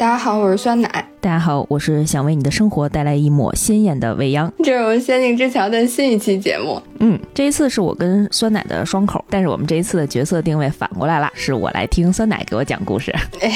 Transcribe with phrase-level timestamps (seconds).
[0.00, 0.88] 大家好，我是酸奶。
[1.20, 4.50] 大家好，我是想为你的生活带来一抹鲜艳的未央。
[4.64, 6.80] 这是我们《仙境之桥》的新一期节目。
[7.00, 13.14] 嗯，这一次是我跟酸奶的双口，但是我们这一次的角色定位反过来了，是我来听酸奶给我讲故事。
[13.42, 13.52] 哎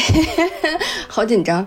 [1.08, 1.66] 好紧张。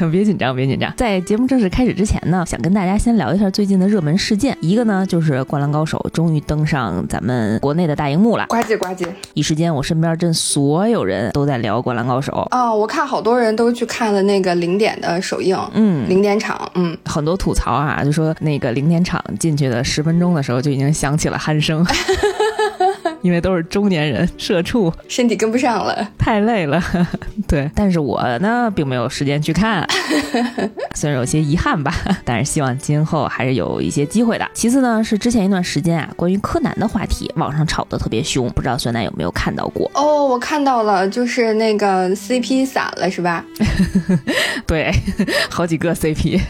[0.10, 0.92] 别紧张，别紧张。
[0.96, 4.56] 在节目正式开始之前呢，想跟大家先聊一下最近的热门事件。
[4.60, 9.06] 一个呢，就是《灌篮高手》终于登上咱们国内的大荧幕了，呱唧呱唧。
[9.34, 21.84] 一时间，我身边真所有人都在聊《灌篮高手》哦，我看好多人都去看了那个零点的首映，嗯，零点场，嗯，很多吐槽啊，就说那个零点场进去的十分钟的时候就已经响起了鼾声。
[23.22, 26.82] 因为都是中年人，社畜，身体跟不上了，太累了。
[27.48, 29.86] 对，但是我呢，并没有时间去看，
[30.94, 34.46] 虽然有些遗憾吧， 但是希望今后还是有一些机会的。
[34.52, 39.90] 其次呢，是之前一段时间啊，关于柯南的话题，网上炒得特别凶，不知道酸奶有没有看到过？
[39.94, 43.44] 哦，我看到了，就是那个 CP 散了，是吧？
[44.66, 44.92] 对，
[45.50, 46.40] 好几个 CP。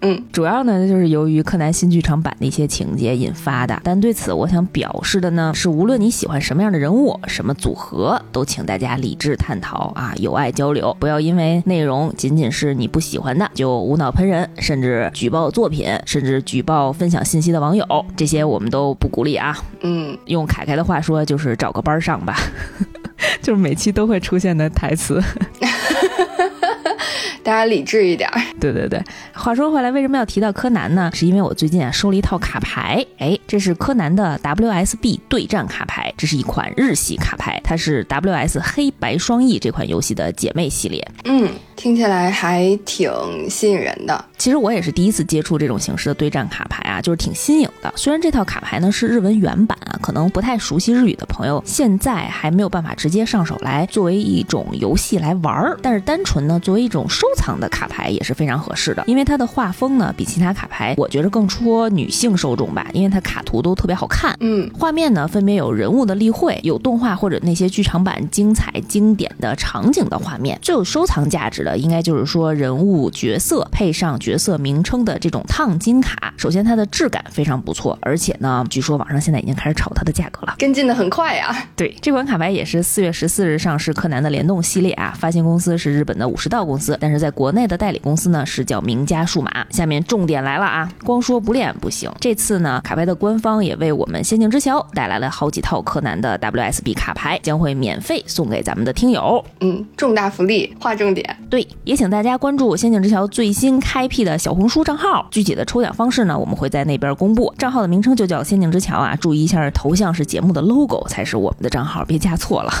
[0.00, 3.80] 嗯，主要呢，就是由于柯南新剧场版的一些情节引发的。
[3.84, 5.52] 但对此，我想表示的呢。
[5.62, 17.84] 是无论你喜欢什么样的人物、什么组合，都请大家理智探讨啊，友爱交流，不要因为内容仅仅是你不喜欢的就无脑喷人，甚至举报作品，甚至举报分享信息的网友，
[18.16, 19.54] 这些我们都不鼓励啊。
[19.82, 22.38] 嗯，用凯凯的话说，就是找个班上吧，
[23.42, 25.22] 就是每期都会出现的台词。
[27.42, 28.28] 大家理智一点。
[28.60, 29.02] 对对对，
[29.32, 31.10] 话说回来，为什么要提到柯南呢？
[31.14, 41.06] 是因为我最近啊收了一套卡牌，哎，这是柯南的 WSB 对战卡牌，这是一款日系卡牌，它是 WS 黑白双翼这款游戏的姐妹系列。
[41.24, 43.10] 嗯，听起来还挺
[43.48, 44.24] 吸引人的。
[44.36, 47.92] 其实我也是第一次接触这种形式的对战卡牌啊，就是挺新颖的。
[47.96, 70.58] 虽然这套卡牌呢是日文原版啊，可能不太熟悉日语的朋友现在还没有办法直接上手来作为一种游戏来玩儿，但是单纯呢作为一种收藏的卡牌也是非常合适的，因为它的画风呢比其他卡牌我觉得更戳女性受众吧，因为它卡图都特别好看，嗯，画面呢分别有人物的例会，有动画或者那些剧场版精彩经典的场景的画面。
[70.60, 76.32] 最有收藏价值的应该就是说人物角色配上角色名称的这种烫金卡。
[76.36, 81.54] 首先它的质感非常不错，而且呢，据说网上现在已经开始炒它的价格了，跟进的很快呀。
[81.76, 89.50] 对，这款卡牌也是四月十四日上市，柯南的联动系列啊，发行公司是日本的武士道公司，但是在国内的代理公司呢是叫名家数码。
[89.70, 92.10] 下面重点来了啊，光说不练不行。
[92.18, 99.44] 这次呢，卡牌的官方也为我们仙境之桥带来了好几套柯南的 WSB 卡牌，将会免费送给咱们的听友。
[99.60, 101.36] 嗯，重大福利，划重点。
[101.48, 107.52] 对，也请大家关注仙境之桥最新开辟的小红书账号，具体的抽奖方式呢，我们会在那边公布。
[107.58, 112.72] 账号的名称就叫仙境之桥啊，注意一下头像是节目的 logo 才是我们的账号，别加错了。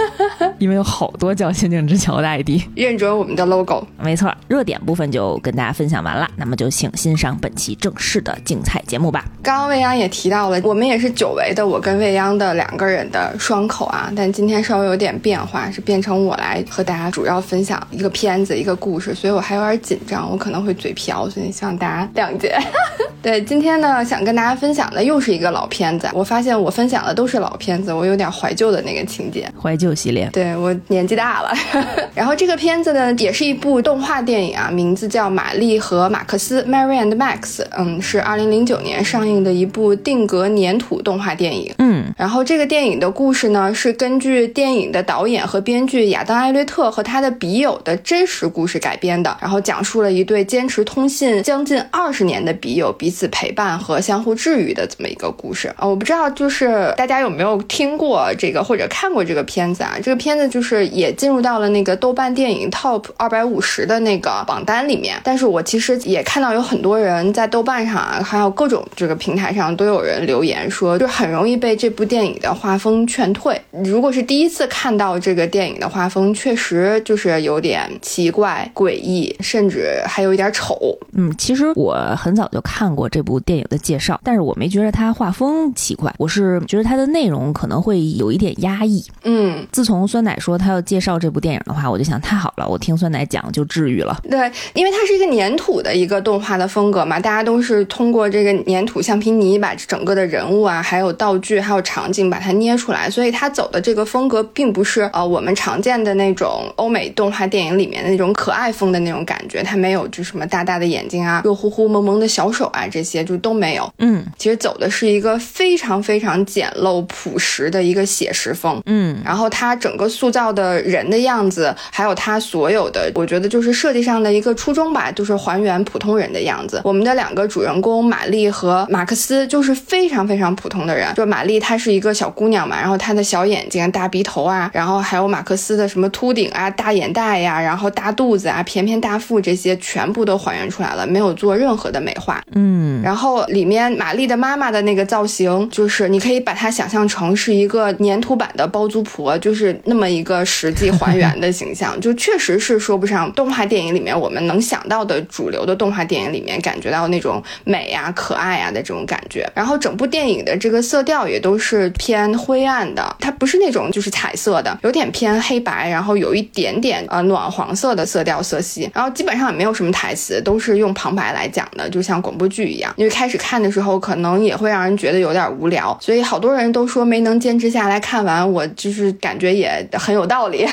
[0.58, 3.79] 因为有好多叫仙境之桥的 ID，认准我们的 logo。
[3.98, 9.24] 没错，热点部分就跟大家分享完了，那么就请欣赏本期正式的竞彩节目吧。
[9.42, 22.58] 刚刚未央也提到了，我们也是久违的我跟未央的两个人的双口啊，但今天稍微有点变化，是变成我来和大家主要分享一个片子一个故事，所以我还有点紧张，我可能会嘴瓢，所以希望大家谅解。
[23.22, 30.28] 对，今天呢，想跟大家分享的又是一个老片子，我发现我分享的都是老片子，我有点怀旧的那个情节，怀旧系列。
[30.32, 31.52] 对我年纪大了，
[32.14, 41.74] 然后这个片子呢，也是一部动画电影啊，名字叫《玛丽和马克思》（Mary and Max），嗯，是二零零九年上映的一部定格粘土动画电影。
[41.76, 55.86] 嗯，然后这个电影的故事呢，是根据电影的导演和编剧亚当·艾略特和他的笔友的真实故事改编的，然后讲述了一对坚持通信将近二十年的笔友彼此陪伴和相互治愈的这么一个故事啊。
[55.86, 59.96] 我不知道就是大家有没有听过这个或者看过这个片子啊？
[60.02, 73.60] 这个片子就是也进入到了那个豆瓣电影 Top 二百五十的那个榜单里面，但是我其实也看到有很多人在豆瓣上啊，还有各种这个平台上都有人留言说，就很容易被这部电影的画风劝退。
[73.84, 80.78] 如果是第一次看到这个电影的画风，确实就是有点奇怪、诡异，甚至还有一点丑。
[81.12, 89.04] 嗯，其实我很早就看过这部电影的介绍，但是我没觉得它画风奇怪，我是觉得它的内容可能会有一点压抑。
[89.24, 94.16] 嗯，自从酸奶说他要介绍这部电影的话，我就想太好了，我听酸奶讲场就治愈了。
[94.30, 113.90] 对，因为它是一个粘土的一个动画的风格嘛，大家都是通过这个粘土橡皮泥把整个的人物啊，还有道具，还有场景把它捏出来，所以它走的这个风格并不是呃我们常见的那种欧美动画电影里面的那种可爱风的那种感觉，它没有就什么大大的眼睛啊，热乎乎萌萌的小手啊，这些就都没有。
[113.98, 118.80] 嗯，其实走的是一个非常非常简陋朴实的一个写实风。
[118.86, 126.80] 嗯，然后它整个塑造的人的样子，还有它所有的，我觉得就是设计上的一个初衷吧，就是还原普通人的样子。
[126.84, 131.12] 我们的两个主人公玛丽和马克思就是非常非常普通的人。
[131.14, 142.42] 就玛丽她是一个小姑娘嘛，然后她的小眼睛、大鼻头啊，然后还有马克思的什么秃顶啊、大眼袋呀，然后大肚子啊、翩翩大腹这些全部都还原出来了，没有做任何的美化。
[142.52, 159.50] 嗯，然后里面玛丽的妈妈的那个造型，就是你可以把它想象成是一个粘土版的包租婆，就是那么一个实际还原的形象，就确实是说不上动画电影里面我们能想到的主流的动画电影里面感觉到那种美呀、可爱呀的这种感觉。
[159.54, 168.90] 然后整部电影的这个色调也都是偏灰暗的，它不是那种就是彩色的，有点偏黑白，然后有一点点呃暖黄色的色调色系。
[168.94, 172.92] 然后基本上也没有什么台词，都是用旁白来讲的，就像广播剧一样。
[172.96, 178.50] 因为开始看的时候可能也会让人觉得有点无聊，所以好多人都说没能坚持下来看完。
[178.50, 180.66] 我就是感觉也很有道理，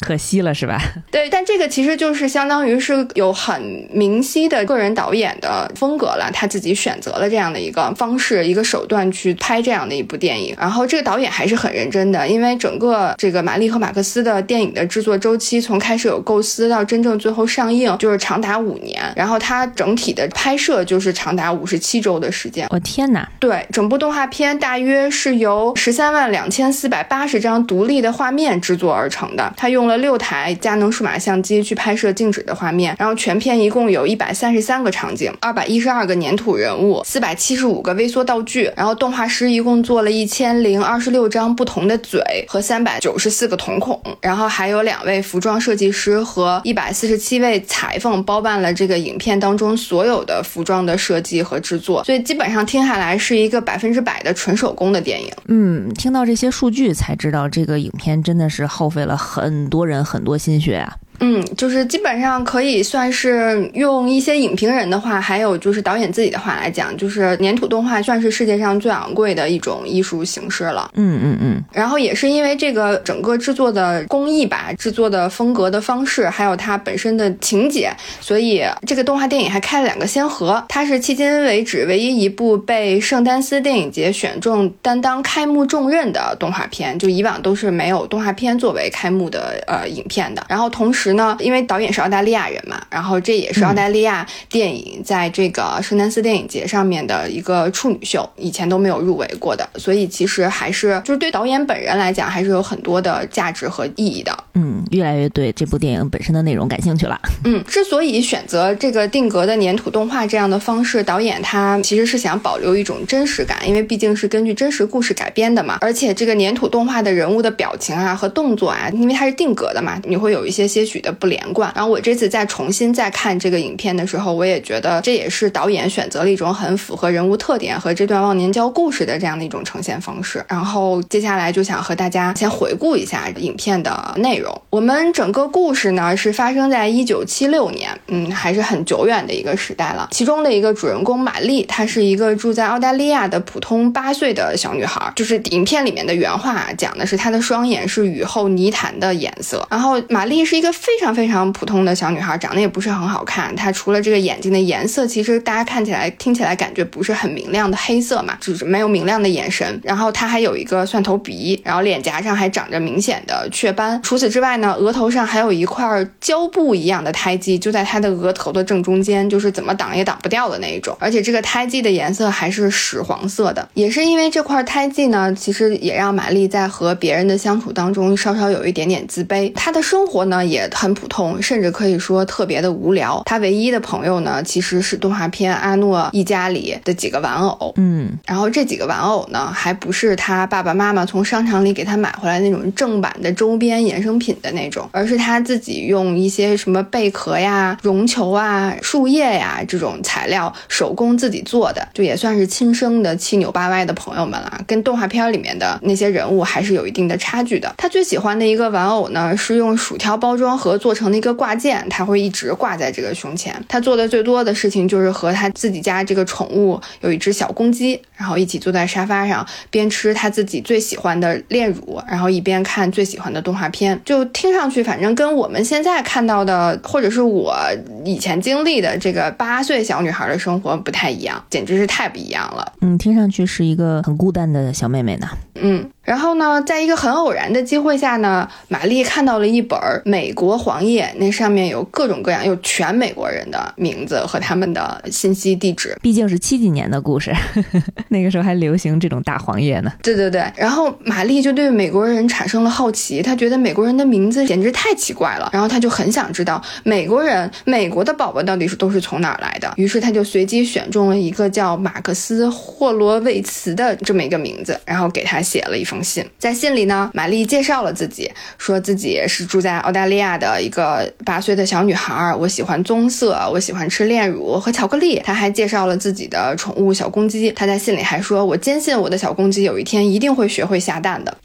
[0.00, 0.80] 可惜了是吧？
[1.10, 10.54] 对，但这个其实就是相当于是有很明晰的个人导演的风格了，他自己选择了这样的一个方式、一个手段去拍这样的一部电影。
[10.58, 19.00] 然后这个导演还是很认真的，因为整个这个玛丽和马克思的电影的制作周期，从开始有构思到真正最后上映，就是长达五年。
[19.16, 22.66] 然后它整体的拍摄就是长达五十七周的时间。
[22.70, 23.28] 我天哪！
[23.38, 29.52] 对，整部动画片大约是由十三万两千四百八十张独立的画面制作而成的。
[29.56, 55.30] 它用了六台佳能数码相机去拍摄静止的画面，然后全片一共有一百三十三个场景，二百一十二个粘土人物，四百七十五个微缩道具，然后动画师一共做了一千零二十六张不同的嘴和三百九十四个瞳孔，然后还有两位服装设计师和一百四十七位裁缝包办了这个影片当中所有的服装的设计和制作，所以基本上听下来是一个百分之百的纯手工的电影。
[55.48, 60.96] 嗯，听到这些数据才知道，这个影片真的是耗费了很多人很多心血啊。
[61.20, 70.88] 嗯，就是基本上可以算是用一些影评人的话，还有就是导演自己的话来讲，就是粘土动画算是世界上最昂贵的一种艺术形式了。
[70.94, 71.64] 嗯嗯嗯。
[71.72, 80.64] 然后也是因为这个整个制作的工艺吧，制作的风格的方式，还有它本身的情节，所以这个动画电影还开了两个先河。
[80.68, 90.46] 它是迄今为止唯一一部被圣丹斯电影节选中担当开幕重任的动画片，就以往都是没有动画片作为开幕的呃影片的。
[90.48, 91.07] 然后同时。
[91.14, 104.36] 呢，因为导演是澳大利亚人嘛，然后这也是澳大利亚电影在这个圣丹斯电影节上面的一个处女秀，以前都没有入围过的，所以其实还是就是对导演本人来讲，还是有很多的价值和意义的。
[104.54, 107.20] 嗯，越来越对这部电影本身的内容感兴趣了。
[107.44, 115.78] 嗯，之所以选择这个定格的粘土动画这样的方式，导演他其实是想保留一种真实感，因为毕竟是根据真实故事改编的嘛。
[115.80, 121.72] 而且这个粘土动画的人物的表情啊和动作啊，因为它是定格的嘛，你会有一些些许的不连贯。
[121.74, 130.44] 然后我这次再重新再看这个影片的时候，我也觉得这也是导演选择了一种很符合人物特点和这段忘年交故事的这样的一种呈现方式。
[130.48, 134.54] 然后接下来就想和大家先回顾一下影片的内容。
[134.70, 140.08] 我们整个故事呢是发生在一九七六年，嗯，还是很久远的一个时代了。
[140.10, 145.12] 其中的一个主人公玛丽，她是一个住在澳大利亚的普通八岁的小女孩。
[145.16, 149.66] 就是影片里面的原话讲的是她的双眼是雨后泥潭的颜色。
[149.70, 153.54] 然后玛丽是一个非常非常普通的小女孩，长得也不是很好看。
[153.54, 159.78] 她除了这个眼睛的颜色，其实大家看起来、听起来感觉不是很明亮的黑色嘛，就是没有明亮的眼神。
[159.84, 164.00] 然后她还有一个蒜头鼻，然后脸颊上还长着明显的雀斑。
[164.02, 165.86] 除此之外呢，额头上还有一块
[166.22, 170.96] 胶布一样的胎记，就在她的额头的正中间，就是怎么挡也挡不掉的那一种。
[170.98, 173.68] 而且这个胎记的颜色还是屎黄色的。
[173.74, 179.52] 也是因为这块胎记呢，其实也让玛丽在和别人的相处当中稍稍有一点点自卑。
[179.54, 183.20] 她的生活呢也很普通，甚至可以说特别的无聊。
[183.26, 187.72] 他唯一的朋友呢，其实是动画片《阿诺一家》里的几个玩偶。
[187.76, 204.60] 嗯，然后这几个玩偶呢，还不是他爸爸妈妈从商场里给他买回来那种正版的周边衍生品的那种，而是他自己用一些什么贝壳呀、绒球啊、树叶呀这种材料手工自己做的，就也算是亲生的七扭八歪的朋友们了。
[204.68, 207.74] 跟动画片里面的那些人物还是有一定的差距的。
[207.76, 213.54] 他最喜欢的一个玩偶呢，是用薯条包装盒做成的一个挂件，他会一直挂在这个胸前。
[213.68, 223.98] 他做的最多的事情就是和他自己家这个宠物有一只小公鸡，然后一起坐在沙发上，边吃他自己最喜欢的炼乳，然后一边看最喜欢的动画片。
[224.04, 227.56] 就听上去，反正跟我们现在看到的，或者是我
[228.04, 232.72] 以前经历的这个八岁小女孩的生活不太一样，简直是太不一样了。
[232.80, 235.28] 嗯，听上去是一个很孤单的小妹妹呢。
[235.54, 235.88] 嗯。
[236.08, 245.94] 然后呢，在一个很偶然的机会下呢，玛丽看到了一本美国黄页，那上面有各种各样，有全美国人的名字和他们的信息地址。
[246.00, 247.34] 毕竟是七几年的故事，
[248.08, 249.92] 那个时候还流行这种大黄页呢。
[250.02, 250.42] 对对对。
[250.56, 259.70] 然后玛丽就对美国人产生了好奇，她觉得美国人的名字简直太奇怪了，然后她就很想知道美国人、美国的宝宝到底是都是从哪儿来的。
[259.76, 265.98] 于是她就随机选中了一个叫马克思·霍罗维茨的这么一个名字，然后给他写了一封。
[266.02, 272.34] 信在信里呢，玛丽介绍了自己，说自己是住在澳大利亚的一个八岁的小女孩。
[272.34, 275.20] 我喜欢棕色，我喜欢吃炼乳和巧克力。
[275.24, 277.50] 她还介绍了自己的宠物小公鸡。
[277.52, 281.36] 她在信里还说：“我坚信我的小公鸡有一天一定会学会下蛋的。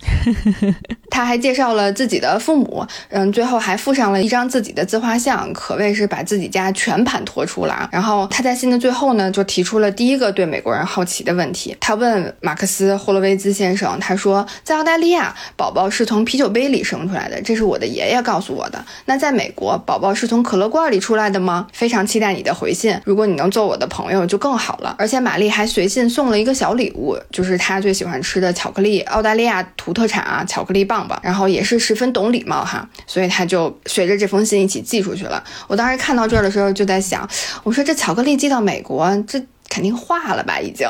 [1.10, 7.90] ”她还介绍了自己的父母，嗯，最后还附上了一张自己的自画像，可谓是把自己家全盘托出了。
[7.92, 11.76] 然后她在信的最后呢，就提出了第一个对美国人好奇的问题。
[11.80, 14.46] 她问马克思·霍洛维兹先生，他说。
[14.64, 18.83] 在澳大利亚，宝宝是从啤酒杯里生出来的，这是我的爷爷告诉我的。
[19.06, 21.68] 那在美国，宝宝是从可乐罐里出来的吗？
[21.74, 24.96] 非常期待你的回信，如果你能做我的朋友就更好了。
[24.98, 31.20] 而且玛丽还随信送了一个小礼物，就是她最喜欢吃的巧克力，澳大利亚土特产啊，巧克力棒棒。
[31.24, 35.44] 然后也是十分懂礼貌哈，所以她就随着这封信一起寄出去了。
[35.68, 37.28] 我当时看到这儿的时候就在想，
[37.63, 40.88] 我说这巧克力寄到美国，这肯定化了吧，已经。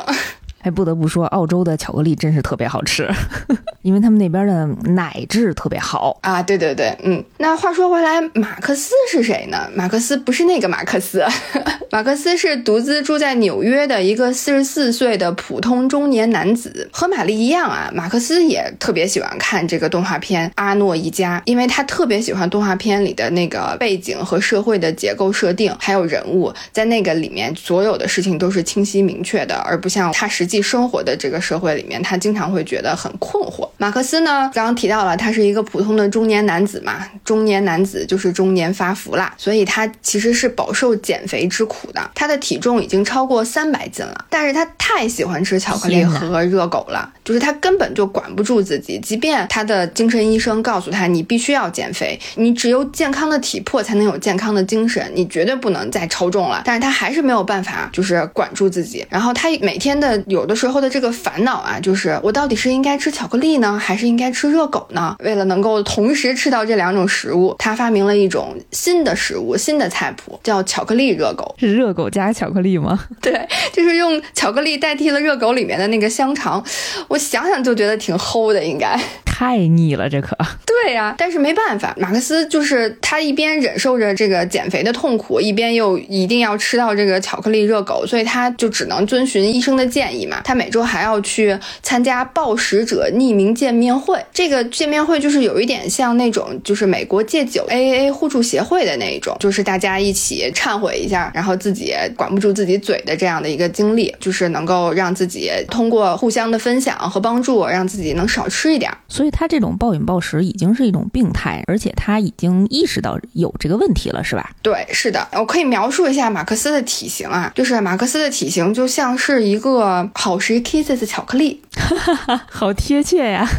[0.63, 3.09] 还不得不说，澳洲的巧克力真是特别好吃，
[3.83, 6.41] 因为他们那边的奶质特别好啊！
[6.41, 7.21] 对对对，嗯。
[7.37, 9.69] 那话说回来，马克思是谁呢？
[9.75, 11.21] 马克思不是那个马克思，
[11.91, 16.89] 马克思是独自住在纽约的一个四十四岁的普通中年男子。
[16.93, 30.63] 和玛丽一样啊，马克思也特别喜欢看这个动画片《阿诺一家》，因为他特别喜欢动画片里的那个背景和社会的结构设定，还有人物，在那个里面所有的事情都是清晰明确的，而不像他实际际。
[30.63, 33.67] 生活的这个社会里面，他经常会觉得很困惑。
[33.77, 42.01] 马克思呢，刚刚提到了，他是一个普通的中年男子嘛，中年男子就是中年发福啦，所以他其实是饱受减肥之苦的。
[42.15, 48.97] 他的体重已经超过三百斤了，但是他太喜欢吃巧克力和热狗了，就是他根本就管不住自己。
[48.99, 56.61] 即便他的精神医生告诉他，你必须要减肥，你只有健康的体魄才能有健康的精神，你绝对不能再超重了。
[56.63, 59.05] 但是他还是没有办法，就是管住自己。
[59.09, 60.42] 然后他每天的有。
[60.43, 65.15] 有的时候的这个烦恼啊，就是我到底是应该吃巧克力呢，还是应该吃热狗呢？
[65.23, 71.55] 为了能够同时吃到这两种食物，他发明了一种新的食物、新的菜谱，叫巧克力热狗。
[71.57, 72.99] 是热狗加巧克力吗？
[73.23, 76.61] 对，就是用巧克力代替了热狗里面的那个香肠。
[77.07, 80.37] 我想想就觉得挺齁的，应该 太腻了，这可。
[80.67, 90.32] 对呀，但是没办法，马克思就是他一边忍受着这个减肥的痛苦，一边又一定要吃到这个巧克力热狗，所以他就只能遵循医生的建议嘛。
[90.43, 108.91] 他每周还要去参加暴食者匿名见面会，这个见面会就是有一点像那种就是美国戒酒 AAA 互助协会的那一种，就是大家一起忏悔一下，然后自己管不住自己嘴的这样的一个经历，就是能够让自己通过互相的分享和帮助，让自己能少吃一点。
[109.07, 110.73] 所以他这种暴饮暴食已经。
[110.73, 114.49] 是一种病态，而且他已经意识到有这个问题了，是吧？
[114.63, 115.27] 对，是的。
[115.33, 121.61] 我可以描述一下马克思的体型啊，就是马克思的体型就像是一个好时 Kisses 巧克力，
[122.49, 123.45] 好贴切呀。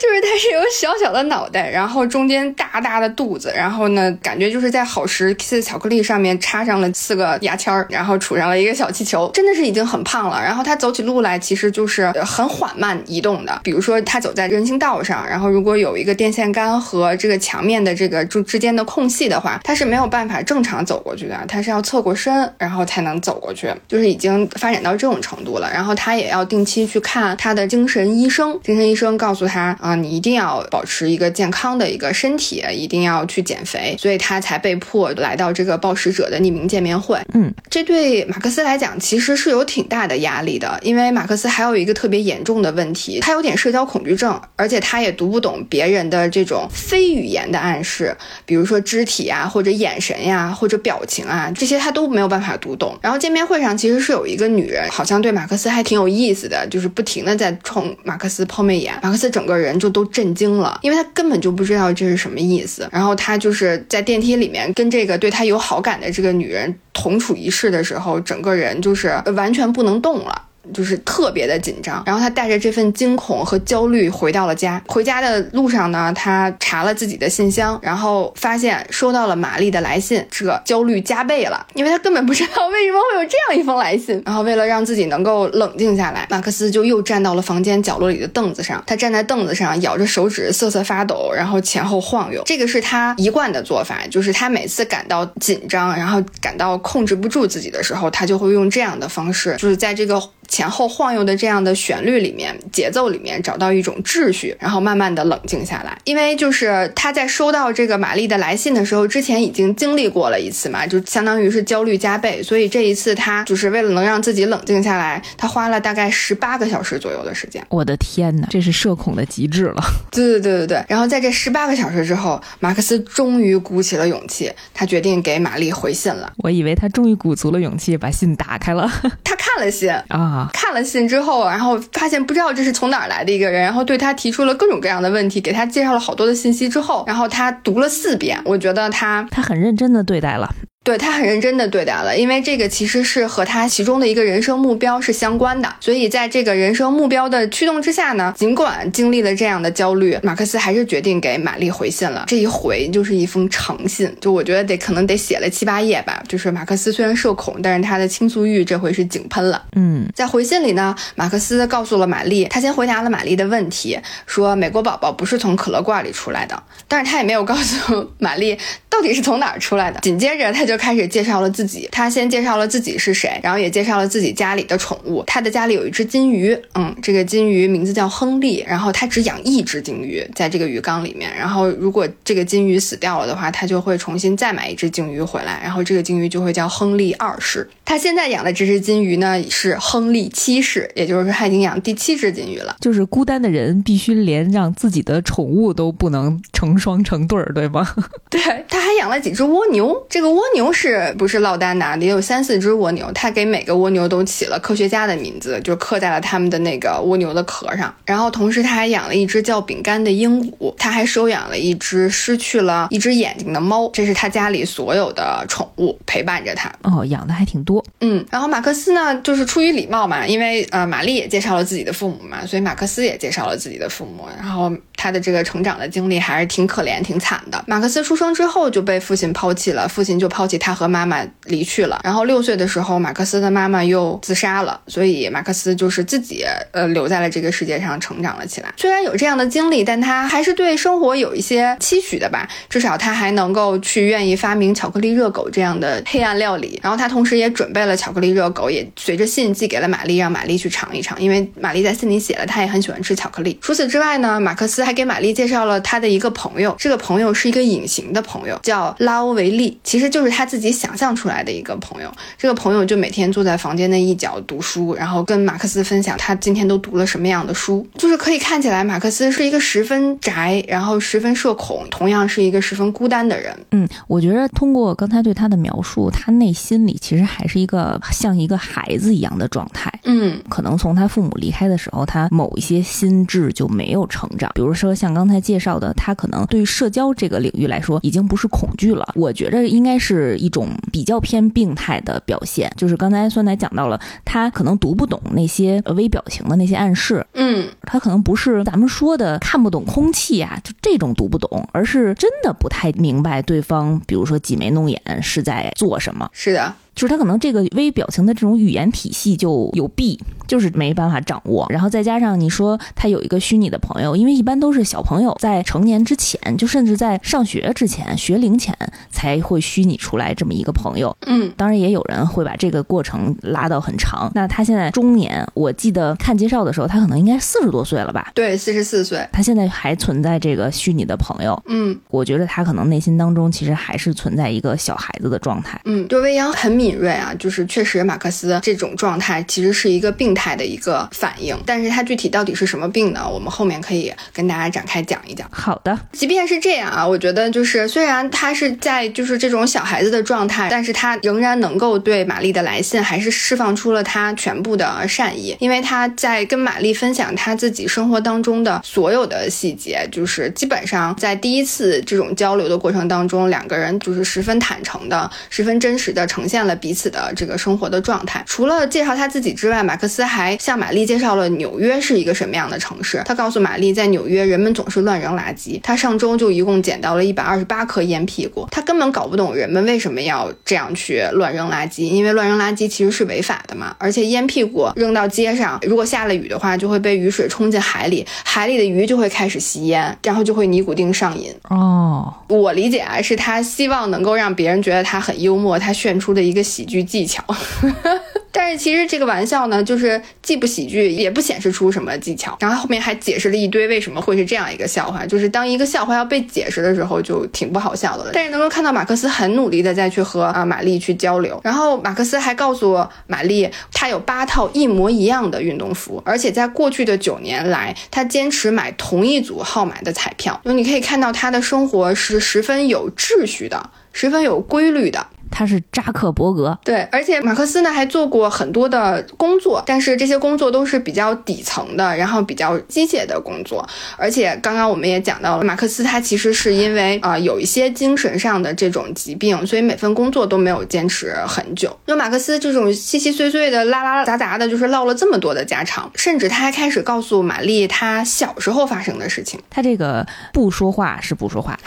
[0.00, 10.40] 就是它是有小小的脑袋，然后中间大大的肚子，然后呢，感觉就是在好时 Kisses 巧克力上面插上了四个牙签儿，然后杵上了一个小气球，真的是已经很胖了。
[10.42, 25.70] 然后它走起路来其实就是很缓慢移动的，比如说它走在人行道上，然后如果有一个电线杆和这个墙面的这个之之间的空隙的话，它是没有办法正常走过去的，它是要侧过身，然后才能走过去，就是已经发展到这种程度了。
[25.72, 37.20] 然后他也要定期去看他的精神医生，精神医生告诉他啊，你一定要保持一个健康的一个身体，一定要去减肥，所以他才被迫来到这个暴食者的匿名见面会。
[37.34, 44.40] 嗯，这对马克思来讲其实是有挺大的压力的，因为马克思还有一个特别严重的问题，他有点社交恐惧症。
[44.56, 52.98] 而且他也读不懂别人的这种非语言的暗示，比如说肢体啊，或者眼神呀，或者表情啊，这些他都没有办法读懂。
[53.00, 62.88] 然后见面会上其实是有一个女人，好像对马马克思还挺有意思的，就是不停的在冲马克思抛媚眼，马克思整个人就都震惊了，因为他根本就不知道这是什么意思。
[62.90, 70.42] 然后他就是在电梯里面跟这个对他有好感的这个女人同处一室的时候，整个人就是完全不能动了。
[70.72, 74.82] 就是特别的紧张，然后他带着这份惊恐和焦虑回到了家。
[74.86, 84.22] 回家的路上呢，他查了自己的信箱，然后发现收到了玛丽的来信，这焦虑加倍了，因为他根本不知道为什么会有这样一封来信。
[84.26, 88.82] 然后为了让自己能够冷静下来，马克思就又站到了房间角落里的凳子上。
[88.86, 92.42] 他站在凳子上，咬着手指瑟瑟发抖，然后前后晃悠。
[92.44, 100.16] 这个是他一贯的做法，就是他每次感到紧张，然后感到控制不住自己的时候，他就会用这样的方式，就是在这个。
[100.48, 105.96] 前后晃悠的这样的旋律里面，节奏里面找到一种秩序，然后慢慢的冷静下来。
[106.04, 112.42] 因为就是他在收到这个玛丽的来信的时候，之前已经经历过了一次嘛，就相当于是焦虑加倍。
[112.42, 117.64] 所以这一次他就是为了能让自己冷静下来，他花了大概十八个小时左右的时间。
[117.68, 119.82] 我的天哪，这是社恐的极致了。
[120.10, 120.84] 对对对对对。
[120.88, 126.32] 然后在这十八个小时之后，马克思终于鼓起了勇气，他决定给玛丽回信了。
[126.38, 128.90] 我以为他终于鼓足了勇气把信打开了。
[129.24, 130.35] 他看了信啊。
[130.52, 140.54] 看了信之后，然后发现不知道这是从哪儿来的一个人，然后对他提出了各种各样的问题，给他介绍了好多的信息之后，然后他读了四遍，我觉得他他很认真的对待了。
[140.86, 152.22] 对他很认真的对待了，因为这个其实是和他其中的一个人生目标是相关的，所以在这个人生目标的驱动之下呢，尽管经历了这样的焦虑，马克思还是决定给玛丽回信了。
[152.28, 156.22] 这一回就是一封长信，就我觉得得可能得写了七八页吧。
[156.28, 159.60] 就是马克思虽然社恐，但是他的倾诉欲这回是井喷了。
[159.74, 168.56] 嗯，在回信里呢，马克思告诉了玛丽，他先回答了玛丽的问题，说美国宝宝不是从可乐罐里出来的，但是他也没有告诉 玛丽
[168.96, 170.00] 到底是从哪儿出来的。
[170.00, 175.22] 紧接着他就开始介绍了自己，他先介绍了自己是谁，然后也介绍了自己家里的宠物。
[175.26, 181.30] 他的家里有一只金鱼，嗯，这个金鱼名字叫亨利，然后他只养一只金鱼在这个鱼缸里面。
[181.36, 187.68] 然后如果这个金鱼死掉了的话，他就会重新再买一只金鱼回来，然后这个金鱼就会叫亨利二世。
[187.84, 192.74] 他现在养的这只金鱼呢是亨利七世，也就是说他已经养第七只金鱼了。
[192.80, 197.86] 就是孤单的人必须连让自己的宠物都不能成双成对儿，对吗？
[198.30, 201.12] 对，他还养了几只蜗牛，这个蜗牛是。
[201.18, 203.10] 不是落单的，也有三四只蜗牛。
[203.12, 207.92] 他给每个蜗牛都起了科学家的名字，就刻在了他们的那个蜗牛的壳上。
[208.04, 213.90] 然后同时他还养了一只叫饼干的鹦鹉，他还收养了一只失去了一只眼睛的猫。
[213.92, 216.70] 这是他家里所有的宠物陪伴着他。
[216.82, 217.82] 哦，养的还挺多。
[218.00, 224.26] 嗯，然后马克思呢，就是出于礼貌嘛，因为呃玛丽也介绍了自己的父母嘛，所以马克思也介绍了自己的父母。
[224.36, 227.62] 然后他的这个成长的经历还是挺可怜、挺惨的。
[227.66, 230.86] 马克思出生之后就被父亲抛弃了，父亲就抛弃他和。
[230.86, 238.72] 妈妈离去了，然后六岁的时候，马克思的妈妈又自杀了，所以马克思就是自己呃留在了这个世界上成长了起来。
[238.76, 246.80] 虽然有这样的经历，但他还是对生活有一些期许的吧，至少他还能够去愿意发明巧克力热狗这样的黑暗料理。
[246.82, 253.58] 然后他同时也准备了巧克力热狗，也随着信寄给了玛丽，让玛丽去尝一尝，因为玛丽在信里写了，她也很喜欢吃巧克力。
[253.60, 260.86] 除此之外呢，马克思还给玛丽介绍了他的一个朋友，这个朋友是一个隐形的朋友，叫拉欧维利，其实就是他自己想。
[260.86, 267.84] 想象出来的一个朋友，这个朋友就每天坐在房间的一角读书，然后跟马克思分享他今天都读了什么样的书。
[267.98, 273.52] 就是可以看起来，马克思是一个十分宅，然后十分社恐，同样是一个十分孤单的人。
[273.72, 279.92] 嗯，我觉得通过刚才对他的描述，他内心里其实还是一个像一个孩子一样的状态。
[280.04, 284.52] 嗯，可能从他父母离开的时候，他某一些心智就没有成长。
[284.54, 289.12] 比如说像刚才介绍的，他可能对于社交这个领域来说，已经不是恐惧了。
[289.16, 290.68] 我觉得应该是一种。
[290.92, 306.28] 比较偏病态的表现，就是刚才酸奶讲到了，他可能读不懂那些微表情的那些暗示，嗯，他可能不是咱们说的看不懂空气啊，就这种读不懂，而是真的不太明白对方，比如说挤眉弄眼是在做什么。
[306.32, 306.74] 是的。
[306.96, 311.66] 就是他可能这个微表情的这种语言体系就有弊，就是没办法掌握。
[311.68, 318.74] 然后再加上你说他有一个虚拟的朋友，因为一般都是小朋友在成年之前，就甚至在上学之前、学龄前
[319.10, 321.14] 才会虚拟出来这么一个朋友。
[321.26, 324.32] 嗯，当然也有人会把这个过程拉到很长。
[324.34, 328.32] 那他现在中年，我记得看介绍的时候，他可能应该四十多岁了吧？
[328.34, 329.28] 对，四十四岁。
[329.30, 331.62] 他现在还存在这个虚拟的朋友。
[331.68, 335.78] 嗯，我觉得他可能内心当中其实还是存在一个小孩子的状态。
[335.84, 336.85] 嗯，就未央很敏。
[336.86, 343.28] 隐锐啊，就是确实马克思这种状态其实是一个病态的一个反应，但是他具体到底是什么病呢？
[343.28, 345.48] 我们后面可以跟大家展开讲一讲。
[345.50, 368.42] 好的，即便是这样啊，我觉得就是虽然他是在就是这种小孩子的状态，但是他仍然能够对玛丽的来信还是释放出了他全部的善意，因为他在跟玛丽分享他自己生活当中的所有的细节，就是基本上在第一次这种交流的过程当中，两个人就是十分坦诚的、十分真实的呈现了彼此的这个生活的状态。
[368.46, 373.22] 除了介绍他自己之外，马克思还向玛丽介绍了纽约是一个什么样的城市。
[373.24, 375.80] 他告诉玛丽，在纽约人们总是乱扔垃圾。
[375.82, 378.66] 他上周就一共捡到了一百二十八颗烟屁股。
[378.70, 383.94] 他根本搞不懂人们为什么要这样去乱扔垃圾，因为乱扔垃圾其实是违法的嘛。
[383.98, 391.52] 而且烟屁股扔到街上，如果下了雨的话，就会被雨水冲进海里，海里的鱼就会开始吸烟，然后就会尼古丁上瘾。
[391.70, 397.42] 哦，我理解啊，是他希望能够让别人觉得他很幽默，他炫出的一个喜剧技巧。
[398.50, 402.56] 但是其实这个玩笑呢，就是既不喜剧，也不显示出什么技巧。
[402.58, 408.30] 然后后面还解释了一堆为什么会是这样一个笑话，就是当一个笑话要被解释的时候，就挺不好笑的了。
[408.32, 411.60] 但是能够看到马克思很努力的在去和啊玛丽去交流。
[411.62, 420.58] 然后马克思还告诉玛丽，他有八套一模一样的运动服，而且在过去的九年来，他坚持买同一组号码的彩票。
[420.64, 425.26] 就你可以看到他的生活是十分有秩序的，十分有规律的。
[425.50, 433.86] 他是扎克伯格，对，而且马克思呢还做过很多的工作，但是这些工作都是比较底层的，然后比较机械的工作。
[434.16, 441.96] 而且刚刚我们也讲到了，马克思他其实是因为啊有一些精神上的这种疾病，所以每份工作都没有坚持很久。
[442.06, 449.60] 那马克思这种稀稀碎碎的、拉拉杂杂的，就是唠了这么多的家常，甚至他还开始告诉玛丽他小时候发生的事情。
[449.70, 451.78] 他这个不说话是不说话，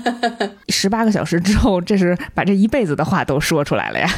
[0.68, 4.08] 十八个小时之后，这是把这一辈子的话都说出来了呀。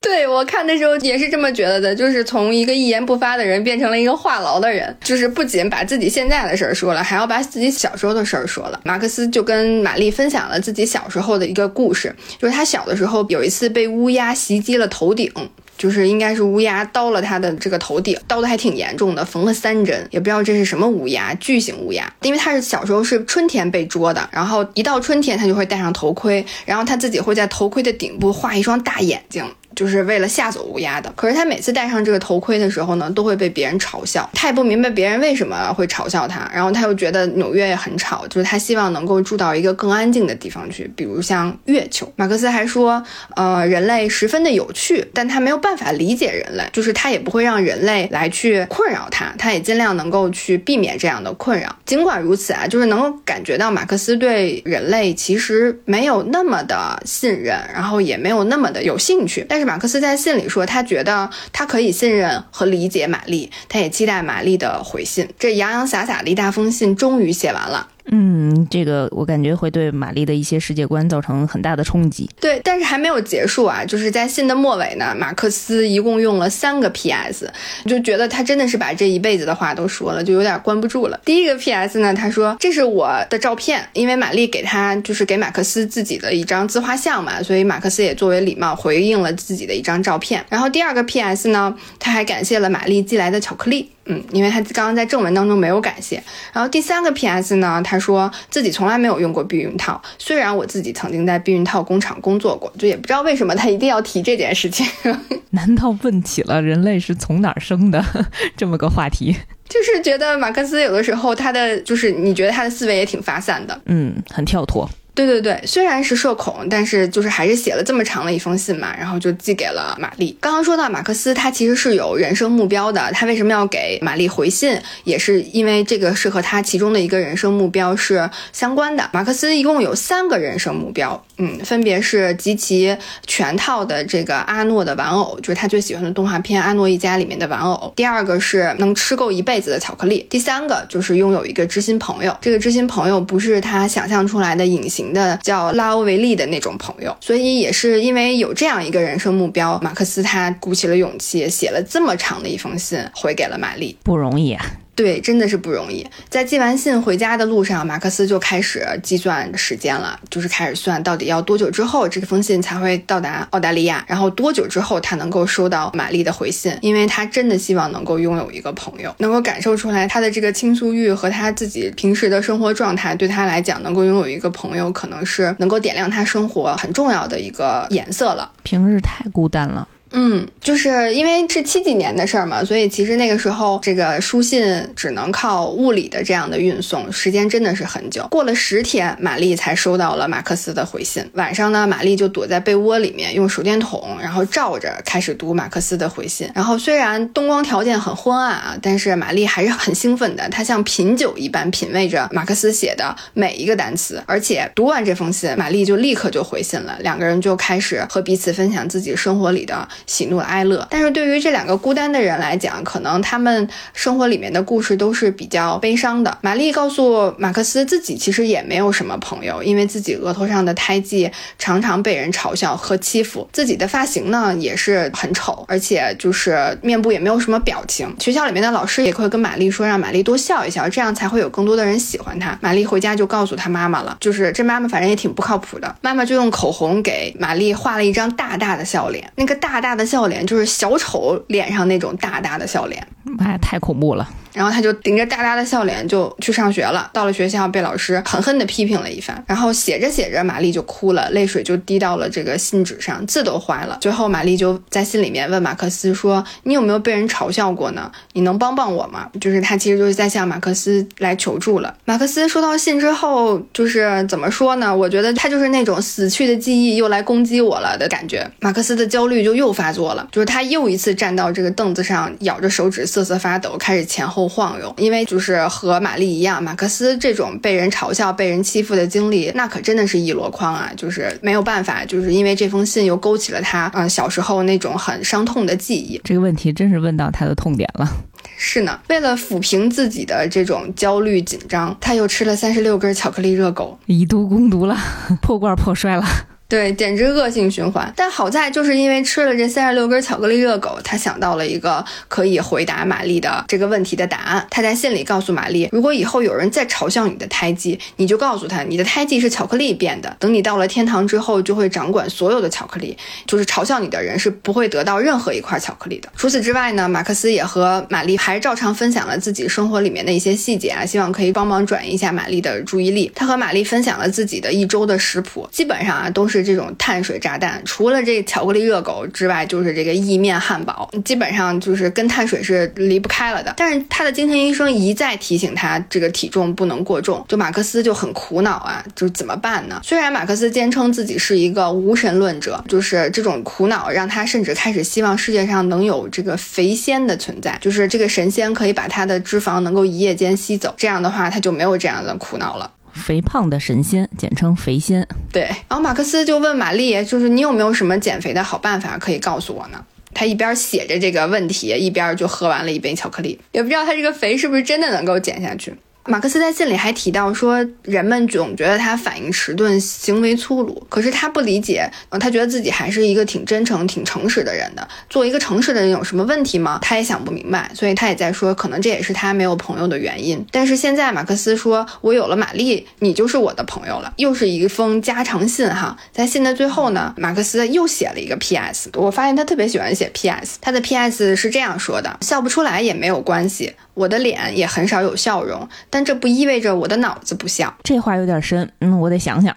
[0.00, 8.80] 对我看的时候也是这么觉得的，就是从一个一言不发的人变成了一个话痨的人，就是不仅把自己现在的事儿说了，还要把自己小时候的事儿说了。
[8.84, 15.32] 马克思就跟玛丽分享了自己小时候的一个故事，就是他小的时候有一次被乌鸦袭击了头顶。
[15.76, 22.12] 就是应该是乌鸦刀了他的这个头顶，刀的还挺严重的，缝了三针，也不知道这是什么乌鸦，巨型乌鸦。
[22.22, 29.44] 因为他是小时候是春天被捉的，然后一到春天他就会戴上头盔，然后他自己会在头盔的顶部画一双大眼睛。
[29.76, 31.12] 就是为了吓走乌鸦的。
[31.14, 34.28] 可是他每次戴上这个头盔的时候呢，都会被别人嘲笑。
[34.32, 36.50] 他也不明白别人为什么会嘲笑他。
[36.52, 42.10] 然后他又觉得纽约也很吵，就是他希望能够住到一个更安静的地方去，比如像月球。
[42.16, 43.02] 马克思还说，
[43.36, 51.76] 呃，人类十分的有趣，但他没有办法理解人类，就是他也不会让人类来去困扰他，他也尽量能够去避免这样的困扰。
[51.84, 59.65] 尽管如此啊，就是能够感觉到马克思对人类其实没有那么的信任，然后也没有那么的有兴趣，但是。
[59.66, 65.28] 马克思在信里说，他觉得他可以信任和理解玛丽，他也期待玛丽的回信。
[65.38, 67.88] 这洋洋洒洒的一大封信终于写完了。
[68.10, 72.28] 嗯，这个我感觉会对玛丽的一些世界观造成很大的冲击。
[72.40, 73.84] 对，但是还没有结束啊！
[73.84, 77.52] 就是在信的末尾呢，马克思一共用了三个 P.S.，
[77.86, 81.20] 就觉得他真的是把这一辈子的话都说了，就有点关不住了。
[81.24, 81.98] 第一个 P.S.
[81.98, 90.44] 呢，他说这是我的照片，因为玛丽给他就是给马克思自己的一张自画像嘛，所以马克思也作为礼貌回应了自己的一张照片。
[90.48, 91.48] 然后第二个 P.S.
[91.48, 93.90] 呢，他还感谢了玛丽寄来的巧克力。
[94.06, 96.22] 嗯，因为他刚刚在正文当中没有感谢。
[96.52, 97.56] 然后第三个 P.S.
[97.56, 104.86] 呢，他说自己从来没有用过避孕套，虽然我自己曾经在避孕套工厂工作过，就也不知道为什么他一定要提这件事情。
[105.50, 108.04] 难道问起了人类是从哪儿生的
[108.56, 109.34] 这么个话题？
[109.68, 114.88] 就是觉得马克思有的时候他的就是你觉得他的思维也挺发散的，嗯，很跳脱。
[115.16, 120.36] 对对对，虽然是社恐，但是就是还是写了这么长的一封信嘛，然后就寄给了玛丽。
[120.38, 123.10] 刚刚说到马克思，他其实是有人生目标的。
[123.12, 129.08] 他为什么要给玛丽回信，也是因为这个是和他其中的一个人生目标是相关的。
[129.14, 132.94] 马克思一共有三个人生目标，嗯，分别是集齐
[133.26, 137.90] 全套的这个阿诺的玩偶，就是他最喜欢的动画片《阿诺一家》里面的玩偶。
[137.96, 140.26] 第二个是能吃够一辈子的巧克力。
[140.28, 142.36] 第三个就是拥有一个知心朋友。
[142.42, 145.05] 这个知心朋友不是他想象出来的隐形。
[145.12, 154.64] 的叫拉欧维利的那种朋友，所以也是因为有这样一个人生目标，马克思他鼓起了勇气，写了这么长的一封信回给了玛丽，不容易啊。
[154.96, 156.04] 对，真的是不容易。
[156.30, 178.50] 在寄完信回家的路上，马克思就开始计算时间了，就是开始算到底要多久之后这封信才会到达澳大利亚，然后多久之后他能够收到玛丽的回信，因为他真的希望能够拥有一个朋友，能够感受出来他的这个倾诉欲和他自己平时的生活状态，对他来讲，能够拥有一个朋友，可能是能够点亮他生活很重要的一个颜色了。
[178.62, 179.86] 平日太孤单了。
[180.18, 184.64] 嗯，就是因为是七几年的事儿嘛，所以其实那个时候这个书信
[184.96, 188.26] 只能靠物理的这样的运送，时间真的是很久。
[188.30, 191.22] 过了十天，玛丽才收到了马克思的回信。
[191.34, 196.50] 晚上呢，玛丽就躲在被窝里面，用手电筒，然后照着开始读马克思的回信。
[196.54, 204.22] 然后虽然灯光条件很昏暗啊，但是玛丽还是很兴奋的，她像品酒一般品味着马克思写的每一个单词。
[204.24, 209.86] 而且读完这封信，玛丽就立刻就回信了，两个人就开始和彼此分享自己生活里的。
[210.06, 216.38] 喜怒哀乐，但是对于这两个孤单的人来讲，可能他们生活里面的故事都是比较悲伤的。
[216.42, 228.14] 玛丽告诉马克思，自己其实也没有什么朋友，因为自己额头上的胎记常常被人嘲笑和欺负，自己的发型呢也是很丑，而且就是面部也没有什么表情。
[228.20, 232.56] 学校里面的老师也会跟玛丽说，让玛丽多笑一笑，这样才会有更多的人喜欢她。
[232.62, 235.92] 玛丽回家就告诉她妈妈了，就是这妈妈反正也挺不靠谱的。
[236.00, 239.85] 妈妈就用口红给玛丽画了一张大大的笑脸，那个大大。
[239.86, 243.06] 大的笑脸就是小丑脸上那种大大的笑脸，
[243.38, 244.28] 妈呀，太恐怖了。
[244.52, 247.10] 然后他就顶着大大的笑脸就去上学了。
[247.12, 249.44] 到了学校，被老师狠狠地批评了一番。
[249.46, 253.98] 然后写着写着，玛丽就哭了，泪水就滴到了这个信纸上，字都坏了。
[254.00, 258.10] 最后，玛丽就在信里面问马克思说：“你有没有被人嘲笑过呢？
[258.32, 261.94] 你能帮帮我吗？”就是他其实就是在向马克思来求助了。
[262.06, 264.96] 马克思收到信之后，就是怎么说呢？
[264.96, 268.50] 我觉得他就是那种死去的记忆又来攻击我了的感觉。
[268.60, 274.46] 马克思的焦虑就又发作了，就是他又一次站到这个凳子上，咬着手指瑟瑟发抖，开始前后。
[274.48, 280.90] 晃悠，因为就是和玛丽一样，马克思这种被人嘲笑、被人欺负的经历，那可真的是一箩筐啊！
[280.96, 286.20] 就是没有办法，就是因为这封信又勾起了他嗯小时候那种很伤痛的记忆。
[286.22, 288.08] 这个问题真是问到他的痛点了。
[288.56, 294.96] 是呢，为了抚平自己的这种焦虑紧张，他又吃了三十六根巧克力热狗，以毒攻毒了，
[295.42, 296.24] 破罐破摔了。
[296.68, 298.12] 对，简直恶性循环。
[298.16, 304.66] 但好在就是因为吃了这三十六根巧克力热狗，他想到了一个可以回答玛丽的这个问题的答案。
[304.68, 310.36] 他在信里告诉玛丽，如果以后有人再嘲笑你的胎记，你就告诉他，你的胎记是巧克力变的。
[310.40, 313.16] 等你到了天堂之后，就会掌管所有的巧克力。
[313.46, 316.28] 就是嘲笑你的人是不会得到任何一块巧克力的。
[316.36, 323.30] 除此之外呢，马克思也和玛丽还照常分享了自己生活里面的一些细节啊，希望可以帮忙转移一下玛丽的注意力。
[323.36, 326.55] 他和玛丽分享了自己的一周的食谱，基本上啊都是。
[326.56, 333.74] 是这种碳水炸弹，除了这巧克力热狗之外，就是这个意面汉堡，基本上就是跟碳水是离不开了的。
[333.76, 340.00] 但是他的精神医生一再提醒他，这个体重不能过重，就马克思就很苦恼啊，就怎么办呢？
[340.02, 352.90] 虽然马克思坚称自己是一个无神论者，就是这种苦恼让他甚至开始希望世界上能有这个肥仙的存在，就是这个神仙可以把他的脂肪能够一夜间吸走，这样的话他就没有这样的苦恼了。
[353.16, 355.26] 肥胖的神仙，简称肥仙。
[355.50, 360.04] 对，然后马克思就问玛丽，就是你有没有什么减肥的好办法可以告诉我呢？
[360.34, 365.94] 他一边写着这个问题，一边就喝完了一杯巧克力，也不知道他这个肥是不是真的能够减下去。
[366.28, 371.06] 马克思在信里还提到说，人们总觉得他反应迟钝，行为粗鲁。
[371.08, 372.10] 可是他不理解，
[372.40, 375.06] 他觉得自己还是一个挺真诚、挺诚实的人的。
[375.30, 376.98] 做一个诚实的人有什么问题吗？
[377.02, 380.64] 他也想不明白，所以他也在说，可能这也是他没有朋友的原因。
[380.72, 384.32] 但是现在马克思说，我有了玛丽，你就是我的朋友了。
[384.36, 389.10] 又是一封加长信哈，在信的最后呢，马克思又写了一个 P.S。
[389.14, 390.78] 我发现他特别喜欢写 P.S。
[390.80, 393.94] 他的 P.S 是这样说的：笑不出来也没有关系。
[394.16, 397.94] 我的脸也很少有笑容，但这不意味着我的脑子不笑。
[398.02, 399.76] 这话有点深，嗯，我得想想。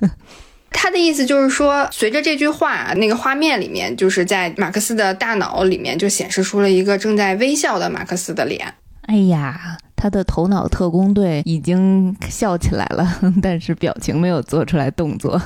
[0.70, 8.74] 他的意思就是说，随着这句话，那个画面里面，就是在马克思的大脑里面就显示出了一个正在微笑的马克思的脸。
[9.02, 15.40] 哎呀，他的头脑特工队已经笑起来了， 但是表情没有做出来动作。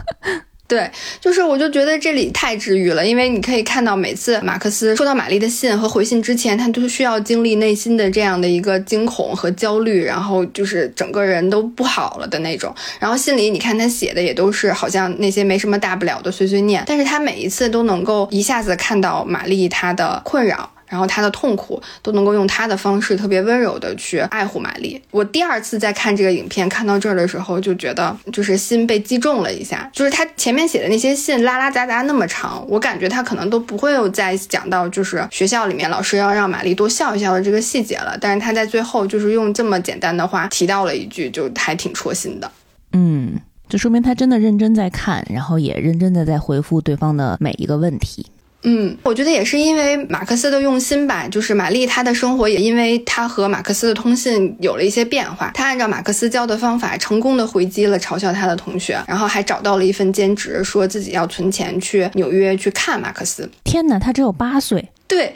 [0.72, 12.74] 对，就是我就觉得这里太治愈了，因为你可以看到每次马克思收到玛丽的信和回信之前，他都需要经历内心的这样的一个惊恐和焦虑，然后就是整个人都不好了的那种。
[12.98, 20.70] 然后信里你看他写的也都是好像那些没什么大不了的碎碎念，但是他每一次都能够一下子看到玛丽她的困扰。
[20.92, 25.00] 然后他的痛苦都能够用他的方式特别温柔的去爱护玛丽。
[25.10, 42.50] 我第二次在看这个影片，看到这儿的时候就觉得就是心被击中了一下，就是他前面写的那些信拉拉杂杂那么长，我感觉他可能都不会有再讲到就是学校里面老师要让玛丽多笑一笑的这个细节了，但是他在最后就是用这么简单的话提到了一句，就还挺戳心的。
[42.92, 48.26] 嗯，就说明他真的认真在看，然后也认真的在回复对方的每一个问题。
[48.64, 55.50] 嗯，我觉得也是因为马克思的用心吧，就是玛丽她的生活也因为她和马克思的通信有了一些变化。
[55.52, 63.50] 她按照马克思教的方法，成功的回击了嘲笑她的同学，然后还找到了一份兼职，说自己要存钱去纽约去看马克思。
[63.64, 64.88] 天哪，他只有八岁。
[65.08, 65.34] 对，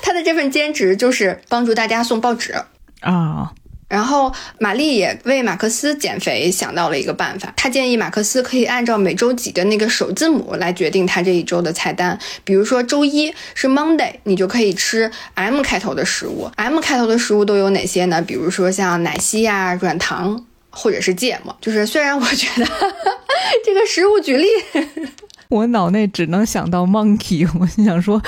[0.00, 2.54] 他的这份兼职就是帮助大家送报纸
[3.00, 3.52] 啊。
[3.88, 12.18] 然后玛丽也为马克思减肥想到了一个办法，她建议马克思可以按照每周几的那个首字母来决定他这一周的菜单。
[12.44, 16.50] 比如说周一是 Monday，你就可以吃 M 开头的食物。
[16.56, 18.20] M 开头的食物都有哪些呢？
[18.20, 21.56] 比如说像奶昔呀、软糖或者是芥末。
[21.60, 22.66] 就是虽然我觉得
[23.64, 24.46] 这个食物举例。
[25.48, 28.20] 我脑内只能想到 monkey，我心想说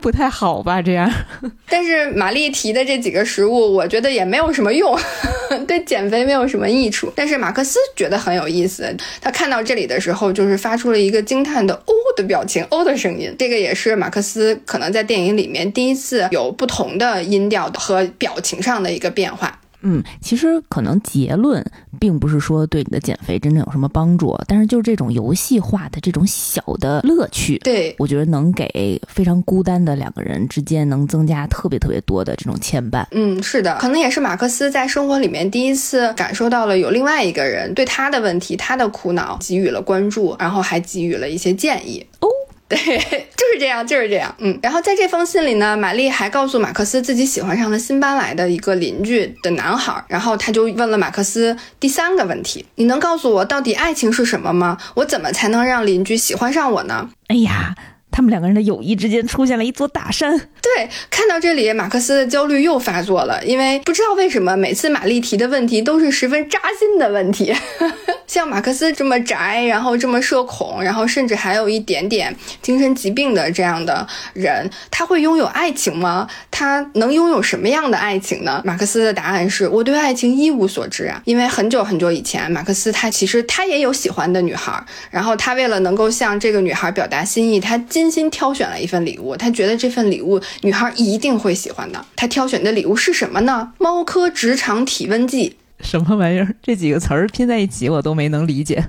[0.00, 1.10] 不太好吧这样。
[1.68, 4.98] 但是玛丽提的这几个食物，我觉得也没有什么用，
[5.68, 7.12] 对减肥没有什么益处。
[7.14, 13.34] 但是马克思觉得很有意思，他看到这里的时候，就是发出了一个惊叹的“哦”的表情，“哦”的声音。
[13.38, 19.59] 这个也是马克思可能在电影里面第一次有不同的音调和表情上的一个变化。
[19.82, 21.64] 嗯，其实可能结论
[21.98, 33.04] 并不是说对你的减肥真正有什么帮助，但是就是这种游戏化的这种小的乐趣，对我觉得能给非常孤单的两个人之间能增加特别特别多的这种牵绊。
[33.12, 42.04] 嗯，是的，可能也是马克思在生活里面第一次感受到了有另外一个人对他的问题、他的苦恼给予了关注，然后还给予了一些建议。
[42.20, 42.28] 哦。
[42.70, 42.78] 对，
[43.36, 44.32] 就是这样，就是这样。
[44.38, 54.78] 嗯，然后在这封信里呢，玛丽还告诉马克思自己喜欢上了新搬来的一个邻居的男孩，然后他就问了马克思第三个问题：你能告诉我到底爱情是什么吗？
[54.94, 57.10] 我怎么才能让邻居喜欢上我呢？
[57.26, 57.74] 哎呀。
[58.10, 60.38] 他们两个人的友谊之间出现了一座大山。
[60.38, 67.54] 对，看到这里，马克思的焦虑又发作了，因为不知道为什么每次玛丽提的问题都是十分扎心的问题。
[68.26, 76.28] 像马克思这么宅，然后这么社恐，然后甚至还有一点点精神疾病的这样的人，他会拥有爱情吗？
[76.48, 78.62] 他能拥有什么样的爱情呢？
[78.64, 81.20] 马克思的答案是：我对爱情一无所知啊。
[81.24, 89.36] 因为很久很久以前，马克思他其实他也有喜欢的女孩，然后他为了能够向这个女孩表达心意，他精心挑选了一份礼物。
[89.36, 92.02] 他觉得这份礼物女孩一定会喜欢的。
[92.16, 93.74] 他挑选的礼物是什么呢？
[93.76, 95.58] 猫科直肠体温计。
[95.80, 96.54] 什么玩意儿？
[96.62, 98.88] 这几个词儿拼在一起，我都没能理解。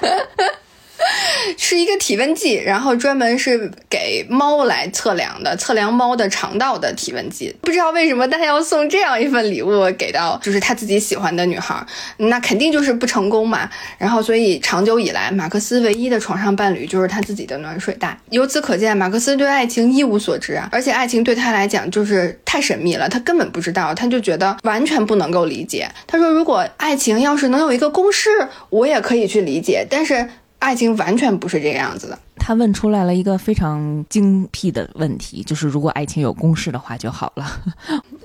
[1.56, 7.54] 是一个体温计，然后专门是给猫来测量的，测量猫的肠道的体温计。
[7.62, 11.84] 不知道为什么他要送这样一份礼物给到就是他自己喜欢的女孩，
[12.16, 13.68] 那肯定就是不成功嘛。
[13.98, 18.18] 然后所以长久以来，马克思唯一的床上伴侣就是他自己的暖水袋。
[18.30, 25.88] 由此可见，马克思对爱情一无所知啊，而且爱情对他来讲就是太神秘了，他根本不知道，他就觉得完全不能够理解。
[26.06, 28.30] 他说，如果爱情要是能有一个公式，
[28.70, 30.28] 我也可以去理解，但是。
[30.58, 32.18] 爱情完全不是这个样子的。
[32.36, 37.46] 他问出来了一个非常精辟的问题，就是如果爱情有公式的话就好了。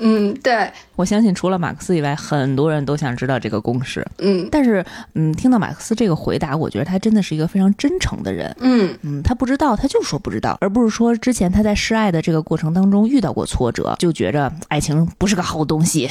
[0.06, 4.06] 嗯，对，我相信除了马克思以外，很多人都想知道这个公式。
[4.20, 4.86] 嗯，但是，
[5.16, 8.56] 嗯，听到马克思这个回答，我觉得他真的是一个非常真诚的人。
[8.60, 16.08] 嗯嗯，他不知道，他就说不知道，而不是说之前他在示爱的这个过程当中遇到过挫折，就觉着爱情不是个好东西。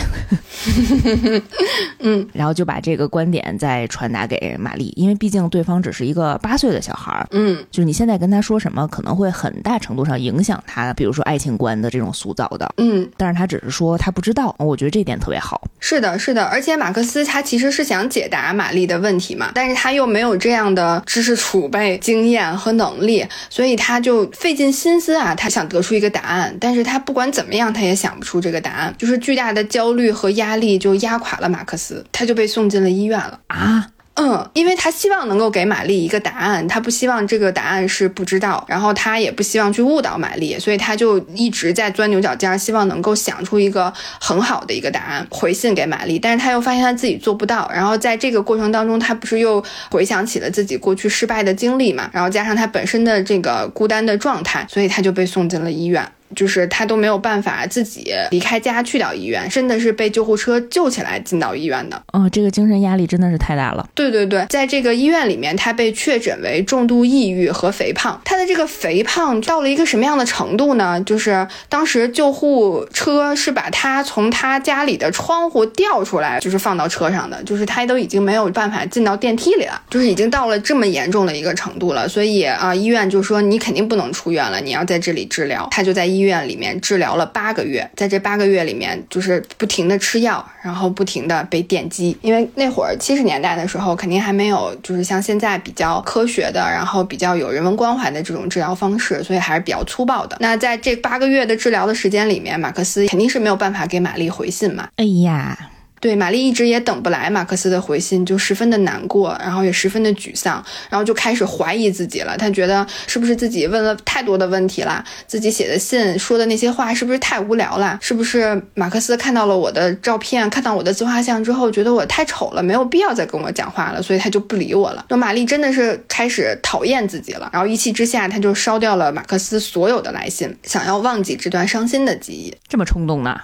[2.00, 7.26] 嗯， 然后就把这个观点再传达给玛丽，因为毕竟对方只是一个八岁的小孩儿。
[7.30, 7.92] 嗯，就是你。
[7.92, 12.68] 现在跟他说什么，可能会很大程度上影响他，比如说爱情观的这种塑造的。
[12.78, 15.60] 嗯，但是他只是说他不知道，我觉得这点特别好。
[15.80, 33.86] 是的，是的，而且马克思他其实是想解答玛丽的问题嘛，但是他又没有这样的知识储备、经验和能力，所以他就费尽心思啊，他想得出一个答案，但是他不管怎么样，他也想不出这个答案，就是巨大的焦虑和压力就压垮了马克思，他就被送进了医院了啊。
[34.14, 46.18] 嗯，因为他希望能够给玛丽一个答案，他不希望这个答案是不知道，然后他也不希望去误导玛丽，所以他就一直在钻牛角尖，希望能够想出一个很好的一个答案回信给玛丽。
[46.18, 56.06] 但是他又发现他自己做不到，然后在这个过程当中，他不是又回想起了自己过去失败的经历嘛，然后加上他本身的这个孤单的状态，所以他就被送进了医院。
[56.34, 62.00] 就是他都没有办法自己离开家去到医院，真的是被救护车救起来进到医院的。
[62.12, 63.88] 哦，这个精神压力真的是太大了。
[63.94, 68.20] 对对对，在这个医院里面，他被确诊为重度抑郁和肥胖。
[68.24, 71.00] 他的这个肥胖到了一个什么样的程度呢？
[71.02, 82.08] 就是当时救护车是把他从他家里的窗户吊出来，就是放到车上的，就是他都已经没有办法进到电梯里了，就是已经到了这么严重的一个程度了。
[82.08, 85.68] 所以啊，医院就说你肯定不能出院了，你要在这里治疗。
[85.70, 100.36] 他就在医医院里面治疗了八个月，在这八个月里面，就是不停的吃药，然后不停的被电击，因为那会儿七十年代的时候，肯定还没有就是像现在比较科学的，然后比较有人文关怀的这种治疗方式，所以还是比较粗暴的。
[100.40, 104.88] 那在这八个月的治疗的时间里面，马克思肯定是没有办法给玛丽回信嘛。
[104.96, 105.70] 哎呀。
[106.02, 110.60] 对，玛丽一直也等不来马克思的回信，就十分的难过，然后也十分的沮丧，
[110.90, 112.36] 然后就开始怀疑自己了。
[112.36, 115.04] 她觉得是不是自己问了太多的问题了？
[115.28, 117.96] 自己写的信说的那些话是不是太无聊了？
[118.02, 125.06] 是不是马克思看到了我的照片，看到我的自画像之后，觉得我太丑了，没有必要再跟我讲话了，所以他就不理我了。
[125.08, 132.52] 那玛丽真的是开始讨厌自己了，然后一气之下，她就烧掉了马克思所有的来信，想要忘记这段伤心的记忆。
[132.66, 133.40] 这么冲动呢？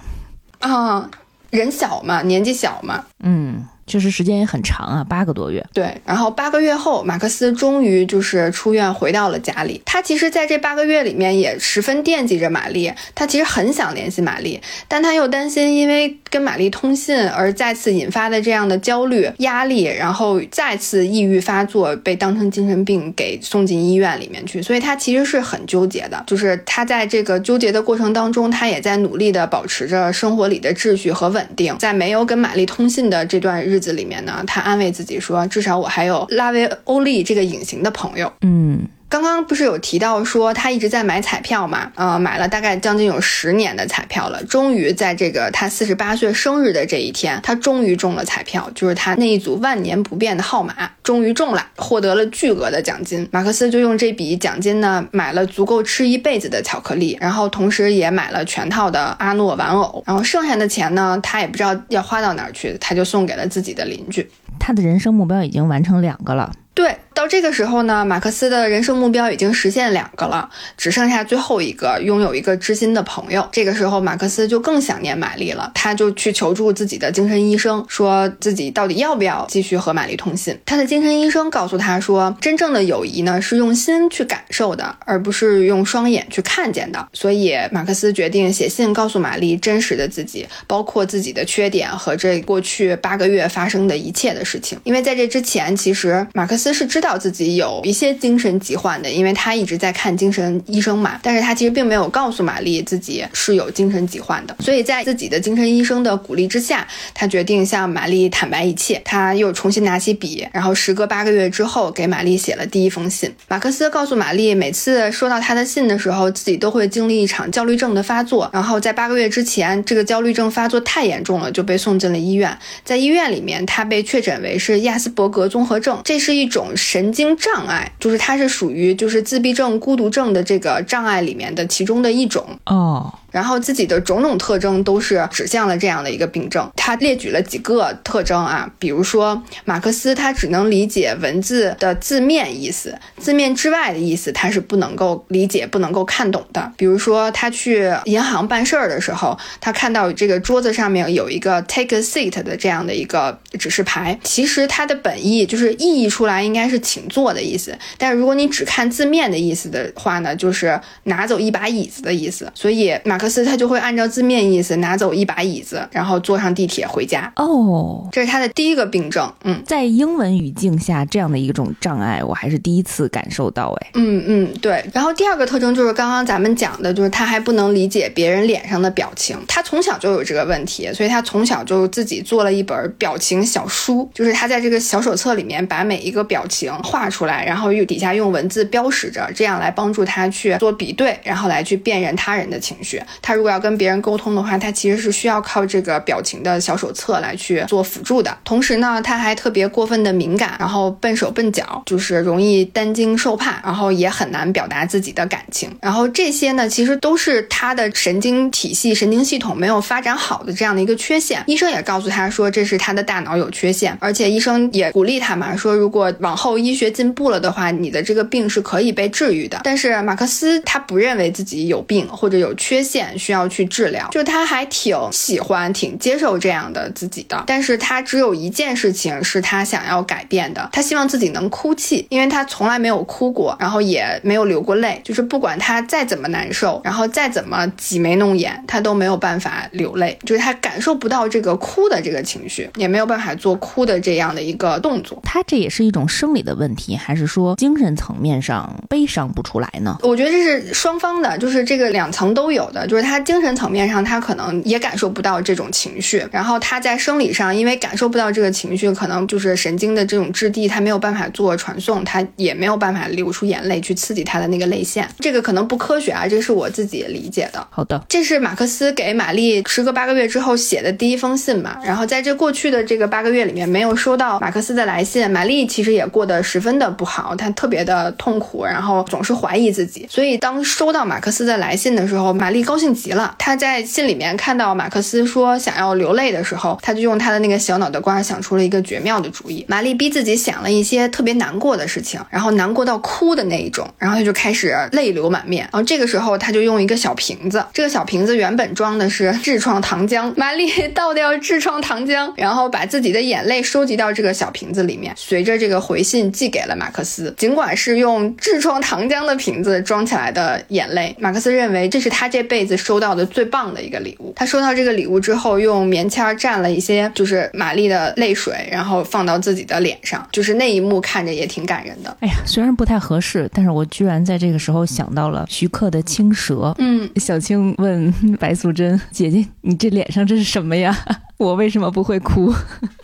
[0.59, 1.09] 啊。
[1.51, 3.67] 人小嘛，年纪小嘛，嗯。
[3.89, 5.65] 确实时间也很长啊，八个多月。
[5.73, 9.81] 对，然后八个月后，马克思终于就是出院回到了家里。
[9.87, 24.63] 他其实在这八个月里面也十分惦记着玛丽，他其实很想联系玛丽，但他又担心因为跟玛丽通信而再次引发的这样的焦虑压力，然后再次抑郁发作，被当成精神病给送进医院里面去。
[24.63, 31.75] 所以他其实是很纠结的，就是他在这个纠结的过程当中，他也在努力的保持着生活里的秩序和稳定。
[31.79, 33.78] 在没有跟玛丽通信的这段日。
[33.79, 38.33] 日子里面呢，他安慰自己说，至少我还有拉维欧利这个隐形的朋友。
[38.41, 38.85] 嗯。
[39.09, 41.91] 刚刚不是有提到说他一直在买彩票嘛？
[41.95, 44.45] 呃，买了大概将近有十年的彩票了。
[44.45, 53.27] 终于在这个他四十八岁生日的这一天，他终于中了彩票，就是他那一组万年不变的号码终于中了，获得了巨额的奖金。
[53.33, 60.03] 马克思就用这笔奖金呢，买了足够吃一辈子的巧克力，然后同时也买了全套的阿诺玩偶。
[60.07, 64.31] 然后剩下的钱呢，他也不知道要花到哪儿去，他就送给了自己的邻居。
[64.61, 66.53] 他的人生目标已经完成两个了。
[66.79, 73.49] 对，到这个时候呢，马克思的人生目标已经实现两个了，只剩下最后一个，拥有一个知心的朋友。
[73.51, 80.57] 这个时候，马克思就更想念玛丽了，他就去求助自己的精神医生，说自己到底要不要继续和玛丽通信。
[80.65, 87.09] 他的精神医生告诉他说，真正的友谊呢，是用心去感受的，而不是用双眼去看见的。
[87.13, 94.79] 所以，马克思决定写信告诉玛丽真实的自己，包括自己的缺点和这过去八个月发生的一切的事情。
[94.85, 96.68] 因为在这之前，其实马克思。
[96.73, 101.19] 是知道自己有一些精神疾患的，因为他一直在看精神医生嘛。
[101.23, 104.57] 但是他其实并没有告诉玛丽自己是有精神疾患的。
[104.61, 109.01] 所以在自己的精神医生的鼓励之下，他决定向玛丽坦白一切。
[109.05, 113.33] 他又重新拿起笔，然后时隔八个月之后给玛丽写了第一封信。
[113.49, 118.51] 马克思告诉玛丽，每次收到他的信的时候，自己都会经历一场焦虑症的发作。
[118.53, 122.57] 然后在八个月之前，这个焦虑症发作太严重了，就被送进了医院。
[122.85, 126.58] 在医院里面，他被确诊为是亚斯伯格综合症，这是一种。
[126.59, 133.13] 种神经障碍，就是它是属于就是自闭症、孤独症的这个障碍里面的其中的一种哦。
[133.31, 136.71] 然后自己的种种特征都是指向了这样的一个病症。
[136.75, 146.73] 他列举了几个特征啊，比如说马克思他只能理解文字的字面意思，字面之外的意思他是不能够理解、不能够看懂的。
[146.79, 162.51] 比如说他去银行办事儿的时候，他看到这个桌子上面有一个 take a seat 的这样的一个指示牌，其实它的本意就是意译出来应该是请坐的意思，但是如果你只看字面的意思的话呢，就是拿走一把椅子的意思。
[162.55, 163.18] 所以马。
[163.19, 167.33] 马克思他就会按照字面意思拿走一把椅子，然后坐上地铁回家。
[167.35, 169.29] 哦，这是他的第一个病症。
[169.43, 173.77] 嗯，在英文语境下，这样的一种障碍，我还是第一次感受到。
[173.81, 174.89] 哎，嗯嗯，对。
[174.95, 179.37] 然后第二个特征就是刚刚咱们讲的，就是他还不能理解别人脸上的表情。
[179.49, 193.03] 他从小就有这个问题，所以他从小就自己做了一本表情小书，就是他在这个小手册里面把每一个表情画出来，然后又底下用文字标识着，这样来帮助他去做比对，然后来去辨认他人的情绪。
[193.21, 198.37] 他如果要跟别人沟通的话，他其实是需要靠这个表情的小手册来去做辅助的。
[198.45, 205.71] 同时呢，他还特别过分的敏感，然后笨手笨脚，就是容易担惊受怕，然后也很难表达自己的感情。
[205.81, 211.43] 然后这些呢，其实都是他的神经体系、神经系统没有发展好的这样的一个缺陷。
[211.47, 219.61] 医生也告诉他说，这是他的大脑有缺陷，而且医生也鼓励他嘛，说如果往后医学进步了的话，你的这个病是可以被治愈的。
[219.65, 227.45] 但是马克思他不认为自己有病或者有缺陷需要去治疗，就他还挺喜欢、挺接受这样的自己的。
[227.47, 245.21] 但是他只有一件事情是他想要改变的，他希望自己能哭泣，因为他从来没有哭过，然后也没有流过泪，就是不管他再怎么难受，然后再怎么挤眉弄眼，他都没有办法流泪，就是他感受不到这个哭的这个情绪，也没有办法做哭的这样的一个动作。
[245.23, 249.99] 他这也是一种生理的问题，还是说精神层面上悲伤不出来呢？
[250.03, 267.65] 我觉得这是双方的，就是这个两层都有的，就是他精神层面上他可能也感受不到这种情绪，然后他在生理上因为感受不到这个情绪，可能就是神经的这种质地他没有办法做传送，他也没有办法流出眼泪去刺激他的那个泪腺，这个可能不科学啊，这是我自己理解的。
[267.71, 283.35] 好的，这是马克思给玛丽时隔八个月之后写的第一封信嘛，然后在这过去的这个八个月里面没有收到马克思的来信，玛丽其实也过得十分的不好，她特别的痛苦，然后总是怀疑自己，所以当收到马克思的来信的时候，玛丽高高兴极了。
[283.41, 289.67] 他在信里面看到马克思说想要流泪的时候，他就用他的那个小脑袋瓜想出了一个绝妙的主意。
[289.67, 295.69] 玛丽逼自己想了一些特别难过的事情，然后难过到哭的那一种，然后他就开始泪流满面。
[295.73, 307.35] 然后这个时候，他就用一个小瓶子，这个小瓶子原本装的是痔疮糖浆，玛丽倒掉痔疮糖浆，然后把自己的眼泪收集到这个小瓶子里面，随着这个回信寄给了马克思。
[307.37, 314.33] 尽管是用痔疮糖浆的瓶子装起来的眼泪，马克思认为这是他这辈子收到的最棒的一个礼物。
[314.37, 322.17] 他收到这个礼物之后，用棉签蘸了一些就是玛丽的泪水，然后放到自己的脸上，就是那一幕看着也挺感人的。
[322.21, 326.55] 哎呀，虽然不太合适，但是我居然在这个时候想到了徐克的《青蛇》。
[326.79, 330.97] 嗯，小青问 白素贞姐姐：“你这脸上这是什么呀？
[331.39, 332.53] 我为什么不会哭？”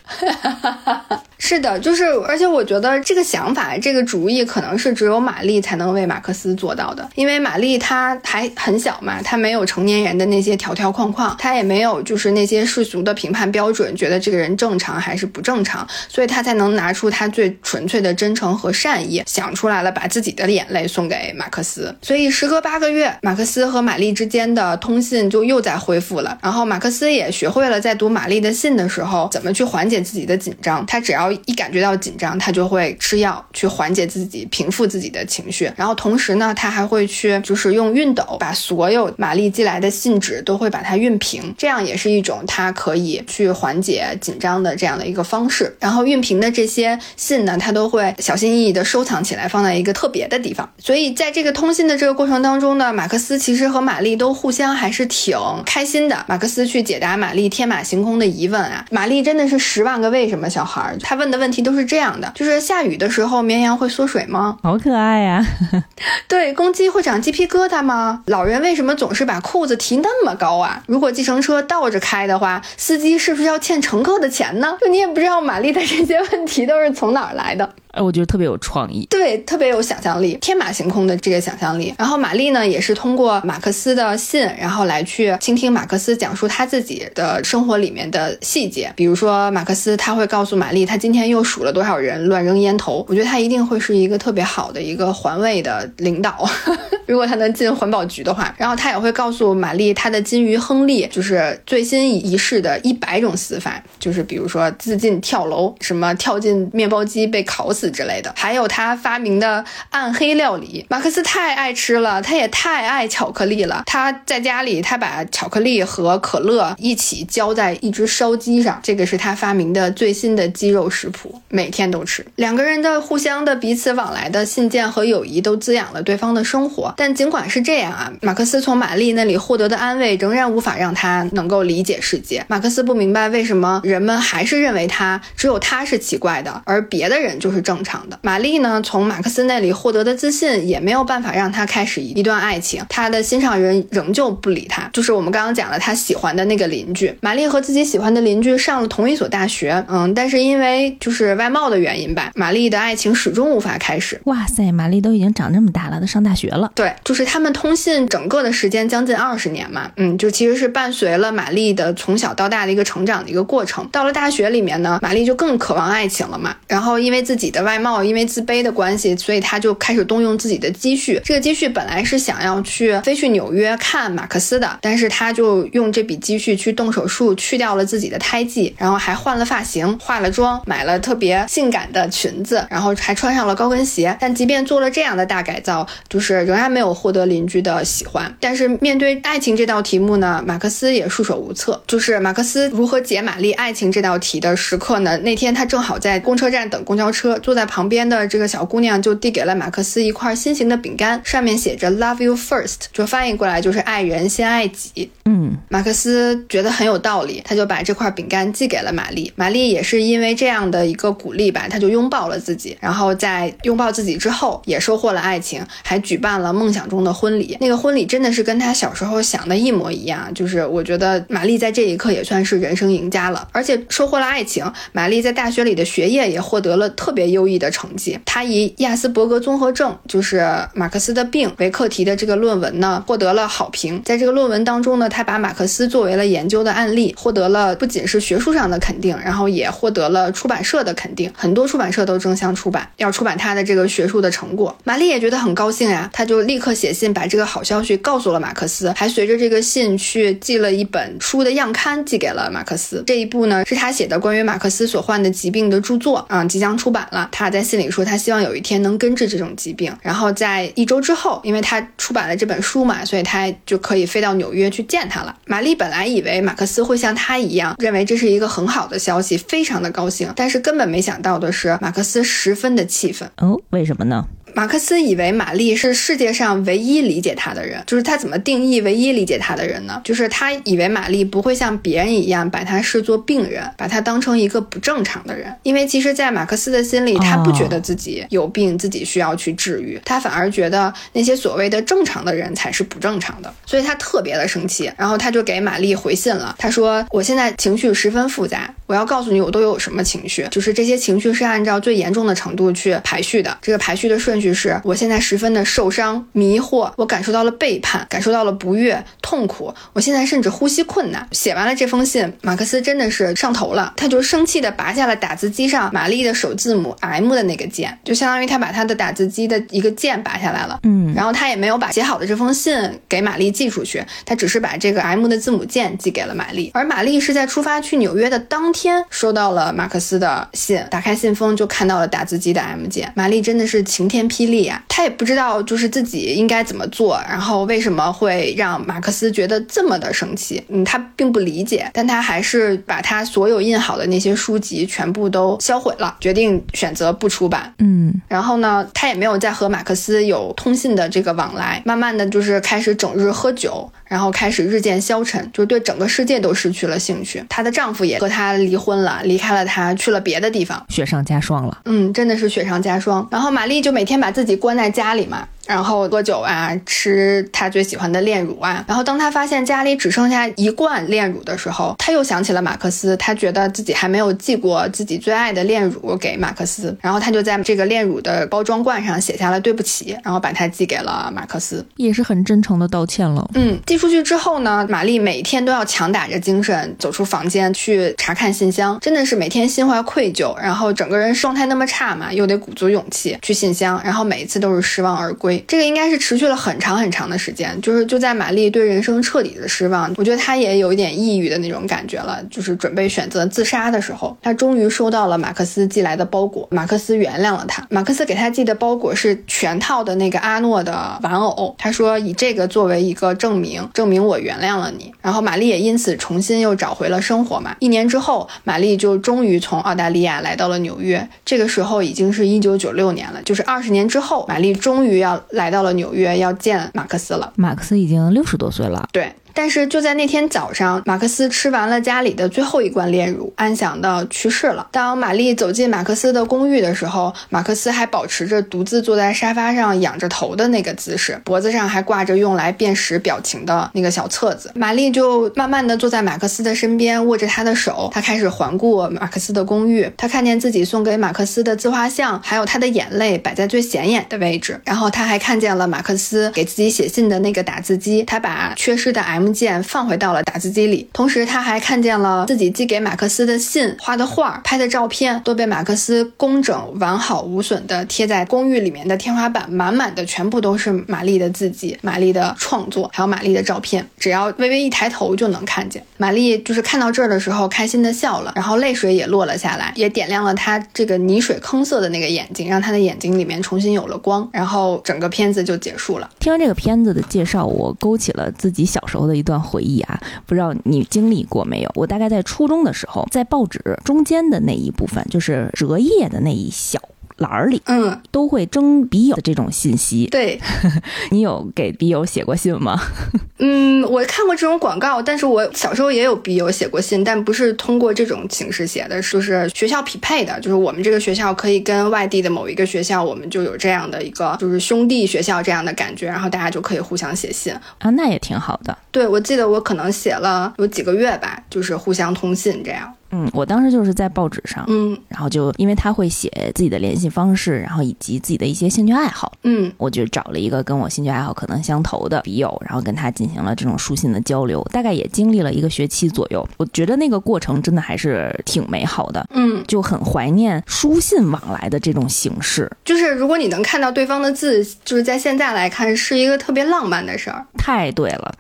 [1.39, 21.95] 是的，就是，而且我觉得这个想法、这个主意可能是只有玛丽才能为马克思做到的，因为玛丽她还很小嘛，她没有成年人的那些条条框框，她也没有就是那些世俗的评判标准，觉得这个人正常还是不正常，所以她才能拿出她最纯粹的真诚和善意，想出来了把自己的眼泪送给马克思。
[22.01, 31.31] 所以时隔八个月，马克思和玛丽之间的通信就又在恢复了，然后马克思也学会了在读马玛丽的信的时候怎么去缓解自己的紧张，他只要。
[31.47, 35.71] 一感觉到紧张，他就会吃药去缓解自己、平复自己的情绪。
[35.77, 45.77] 然后同时呢，他还会去就是用熨斗把所有玛丽寄来的信纸都会把它熨平，这样也是一种他可以去缓解紧张的这样的一个方式。
[45.79, 50.67] 然后熨平的这些信呢，他都会小心翼翼地收藏起来，放在一个特别的地方。
[50.79, 56.25] 所以在这个通信的这个过程当中呢，马克思其实和玛丽都互相还是挺开心的。
[56.29, 61.25] 马克思去解答玛丽天马行空的疑问啊，玛丽真的是十万个为什么小孩，他问。
[61.25, 64.59] 问的问题都是这样的，就是下雨的时候绵羊会缩水吗？
[64.63, 65.43] 好可爱呀！
[66.29, 68.21] 对，公鸡会长鸡皮疙瘩吗？
[68.27, 70.83] 老人为什么总是把裤子提那么高啊？
[70.87, 74.77] 如果计程车倒着开的话，司机是不是要欠乘客的钱呢？
[74.83, 77.73] 就你也不知道玛丽的这些问题都是从哪儿来的。
[77.95, 81.95] 哎，我觉得特别有创意，对，特别有想象力，天马行空的这个想象力。
[81.97, 88.93] 然后玛丽呢，也是通过马克思的信，然后来去倾听马克思讲述他自己的生活里面的细节。
[88.97, 93.07] 比如说，马克思他会告诉玛丽，他今天又数了多少人乱扔烟头。
[93.09, 96.45] 我觉得他一定会是一个特别好的一个环卫的领导，
[97.07, 98.53] 如果他能进环保局的话。
[98.59, 107.84] 然后他也会告诉玛丽，他的金鱼亨利就是最新一式的一百种死法，就是比如说自尽跳楼，什么跳进面包机被烤死。
[107.91, 113.83] 之类的，还有他发明的暗黑料理，马克思太爱吃了，他也太爱巧克力了。
[113.87, 122.25] 他在家里，他把巧克力和可乐一起浇在一只烧鸡上，这个是他发明的最新的鸡肉食谱，每天都吃。
[122.37, 126.93] 两个人的互相的彼此往来的信件和友谊都滋养了对方的生活。
[126.97, 132.45] 但尽管是这样啊，马克思从玛丽那里获得的安慰仍然无法让他能够理解世界。
[132.49, 137.74] 马克思不明白为什么人们还是认为他只有他是奇怪的，而别的人就是正。
[137.75, 138.17] 正常的。
[138.23, 144.89] 玛丽呢，从马克思那里获得的自信也没有办法让他开始一段爱情，他的心上人仍旧不理他。
[144.93, 147.13] 就是我们刚刚讲的，他喜欢的那个邻居。
[147.21, 154.21] 玛丽和自己喜欢的邻居上了同一所大学，嗯，但是因为就是外貌的原因吧，玛丽的爱情始终无法开始。
[154.25, 156.71] 哇塞，玛丽都已经长这么大了，都上大学了。
[156.77, 163.89] 对，就是他们通信整个的时间将近二十年嘛，嗯，就其实是伴随了玛丽的从小到大的一个成长的一个过程。
[163.91, 166.55] 到了大学里面呢，玛丽就更渴望爱情了嘛。
[166.69, 171.21] 然后因为自己的外貌，因为自卑的关系，所以他就开始动用自己的积蓄。
[171.25, 184.17] 这个积蓄本来是想要去飞去纽约看马克思的，但是他就用这笔积蓄去动手术，去掉了自己的胎记，然后还换了发型、化了妆，买了特别性感的裙子，然后还穿上了高跟鞋。
[184.21, 188.33] 但即便做了这样的大改造，就是仍然没有获得邻居的喜欢。
[188.41, 191.83] 但是面对爱情这道题目呢，马克思也束手无策。
[191.87, 195.17] 就是马克思如何解玛丽爱情这道题的时刻呢？
[195.19, 205.11] 那天他正好在公车站等公交车，坐在旁边的这个小姑娘就递给了马克思一块心形的饼干，上面写着 “Love you first”，就翻译过来就是“爱人先爱己”。
[205.25, 209.33] 嗯，马克思觉得很有道理，他就把这块饼干寄给了玛丽。
[209.37, 212.77] 玛丽也是因为这样的一个鼓励吧，他就拥抱了自己。
[212.81, 217.57] 然后在拥抱自己之后，也收获了爱情，还举办了梦想中的婚礼。
[217.61, 224.65] 那个婚礼真的是跟他小时候想的一模一样，就是我觉得玛丽在这一刻也算是人生赢家了，而且收获了爱情。
[224.93, 228.19] 玛丽在大学里的学业也获得了特别优优异的成绩。
[228.25, 230.43] 他以亚斯伯格综合症，就是
[230.73, 234.01] 马克思的病为课题的这个论文呢，获得了好评。
[234.03, 241.31] 在这个论文当中呢，他把马克思作为了研究的案例，获得了不仅是学术上的肯定，然后也获得了出版社的肯定。
[241.37, 244.75] 很多出版社都争相出版，要出版他的这个学术的成果。
[244.85, 253.03] 玛丽也觉得很高兴呀，他就立刻写信把这个好消息告诉了马克思，还随着这个信去寄了一本书的样刊寄给了马克思。
[253.07, 257.24] 这一部呢，是他写的关于马克思所患的疾病的著作啊，即将出版了。
[257.31, 259.95] 他在信里说，他希望有一天能根治这种疾病。
[260.03, 265.35] 然后在一周之后，因为他出版了这本书嘛，所以他就可以飞到纽约去见他了。
[265.47, 270.33] 玛丽本来以为马克思会像他一样，认为这是一个很好的消息，非常的高兴。
[270.37, 273.29] 但是根本没想到的是，马克思十分的气愤。
[273.39, 274.27] 哦，为什么呢？
[274.57, 280.01] 马克思以为玛丽是世界上唯一理解他的人，就是他怎么定义唯一理解他的人呢？
[280.05, 285.53] 就是他以为玛丽不会像别人一样把他视作病人，把他当成一个不正常的人。
[285.65, 294.91] 因为其实，在马克思的心里，他不觉得自己有病，自己需要去治愈，他反而觉得那些所谓的正常的人才是不正常的，所以他特别的生气。
[294.97, 309.75] 然后他就给玛丽回信了，他说：“我现在情绪十分复杂，我要告诉你我都有什么情绪，就是这些情绪是按照最严重的程度去排序的，这个排序的顺序。”是我现在十分的受伤、迷惑，我感受到了背叛，感受到了不悦、痛苦。
[309.93, 311.27] 我现在甚至呼吸困难。
[311.33, 320.79] 写完了这封信，马克思真的是上头了，他就生气的拔下了打字机上玛丽的首字母 M 的那个键，就相当于他把他的打字机的一个键拔下来了。
[320.83, 322.77] 嗯，然后他也没有把写好的这封信
[323.09, 326.71] 给玛丽寄出去，他只是把这个 M 的字母键寄给了玛丽。
[326.75, 333.13] 而玛丽是在出发去纽约的当天收到了马克思的信，打开信封就看到了打字机的 M 键。
[333.15, 334.25] 玛丽真的是晴天。
[334.25, 340.65] 霹雳啊，她也不知道就是自己应该怎么做，然后为什么会让马克思觉得这么的生气？
[340.69, 347.75] 嗯，她并不理解，但她还是把她所有印好的那些书籍全部都销毁了，决定选择不出版。
[347.79, 353.91] 嗯，然后呢，他也没有再和马克思有通信的这个往来，慢慢的就是开始整日喝酒。
[354.15, 357.45] 然后开始日渐消沉，就是对整个世界都失去了兴趣。
[357.49, 361.79] 她的丈夫也和她离婚了，离开了她，去了别的地方，雪上加霜了。
[361.87, 363.27] 嗯，真的是雪上加霜。
[363.29, 365.49] 然后玛丽就每天把自己关在家里嘛。
[365.67, 368.85] 然后喝酒啊，吃他最喜欢的炼乳啊。
[368.87, 373.17] 然后当他发现家里只剩下一罐炼乳的时候，他又想起了马克思。
[373.17, 376.95] 他觉得自己还没有寄过自己最爱的炼乳给马克思。
[377.01, 383.49] 然后他就在这个炼乳的包装罐上写下了对不起，然后把它寄给了马克思，也是很真诚的道歉了。
[383.55, 395.65] 嗯，寄出去之后呢，玛丽每天都要强打着精神走出房间去查看信箱，真的是每天心怀愧疚，然后整个人状态那么差嘛，又得鼓足勇气去信箱，然后每一次都是失望而归。
[395.67, 407.83] 这个应该是持续了很长很长的时间，就是就在玛丽对人生彻底的失望，我觉得她也有一点抑郁的那种感觉了，就是准备选择自杀的时候，她终于收到了马克思寄来的包裹，马克思原谅了她。
[407.89, 415.11] 马克思给她寄的包裹是全套的那个阿诺的玩偶，他说以这个作为一个证明，证明我原谅了你。
[415.23, 417.75] 然后玛丽也因此重新又找回了生活嘛。
[417.79, 427.53] 一年之后，玛丽就终于从澳大利亚来到了纽约，这个时候已经是一九九六年了，就是二十年之后，玛丽终于要来到了纽约，要见马克思了。
[427.57, 429.33] 马克思已经六十多岁了，对。
[429.55, 434.87] 但是就在那天早上，马克思吃完了家里的最后一罐炼乳，安详的去世了。
[434.91, 444.71] 当玛丽走进马克思的公寓的时候，马克思还保持着独自坐在沙发上仰着头的那个姿势，脖子上还挂着用来辨识表情的那个小册子。
[444.75, 448.11] 玛丽就慢慢的坐在马克思的身边，握着他的手。
[448.13, 454.81] 她开始环顾马克思的公寓，她看见自己送给马克思的自画像，还有他的眼泪摆在最显眼的位置。
[454.85, 461.09] 然后她还看见了马克思给自己写信的那个打字机，她把缺失的 M 键放回到了打字机里。
[461.13, 474.07] 同时，他还看见了自己寄给马克思的信、画的画、拍的照片，都被马克思工整、完好无损的贴在公寓里面的天花板，满满的全部都是玛丽的字迹、玛丽的创作，还有玛丽的照片。
[474.19, 476.03] 只要微微一抬头就能看见。
[476.17, 484.49] 玛丽就是看到这儿的时候，开心的笑了，然后泪水也落了下来，也点亮了她这个泥水坑色的那个眼睛，让她的眼睛里面重新有了光。
[484.53, 486.31] 然后整个片子就结束了。
[486.39, 491.91] 听完这个片子的介绍，我勾起了自己小时候的一段回忆啊，不知道你经历过没有？
[491.95, 497.01] 我大概在初中的时候，在报纸中间的那一部分，就是折页的那一小。
[497.39, 500.27] 栏儿里，嗯，都会征笔友的这种信息。
[500.31, 500.61] 对，
[501.31, 503.01] 你有给笔友写过信吗？
[503.59, 518.97] 嗯，我看过这种广告，但是我小时候也有笔友写过信，但不是通过这种形式写的，就是学校匹配的，就是我们这个学校可以跟外地的某一个学校，我们就有这样的一个就是兄弟学校这样的感觉，然后大家就可以互相写信啊，那也挺好的。
[519.11, 523.13] 对，我记得我可能写了有几个月吧，就是互相通信这样。
[523.35, 536.65] 嗯，我当时就是在报纸上，嗯，然后就因为他会写自己的联系方式，然后以及自己的一些兴趣爱好，嗯，我就找了一个跟我兴趣爱好可能相投的笔友，然后跟他进行了这种书信的交流，大概也经历了一个学期左右。
[536.77, 542.89] 我觉得那个过程真的还是挺美好的，嗯，就很怀念书信往来的这种形式。
[543.05, 547.67] 就是如果你能看到对方的字，就是在现在来看是一个特别浪漫的事儿。
[547.77, 548.55] 太对了，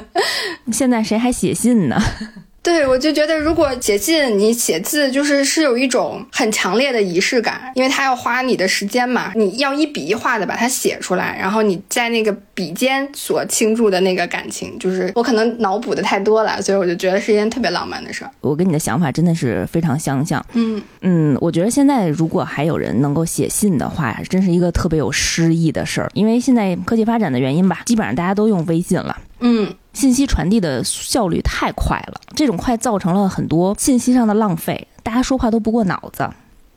[0.72, 2.00] 现在谁还写信呢？
[2.62, 18.30] 对，我就觉得如果写信，你写字就是是有一种很强烈的仪式感，因为它要花你的时间嘛，你要一笔一画的把它写出来，然后你在那个笔尖所倾注的那个感情，就是我可能脑补的太多了，所以我就觉得是一件特别浪漫的事儿。
[18.42, 20.44] 我跟你的想法真的是非常相像。
[20.52, 29.16] 嗯嗯，我觉得现在如果还有人能够写信的话，真是一个特别有诗意的事儿，因为现在科技发展的原因吧，基本上大家都用微信了。
[29.40, 29.74] 嗯。
[29.92, 36.28] 信息传递的效率太快了，这种快造成了很多信息上的浪费，大家说话都不过脑子。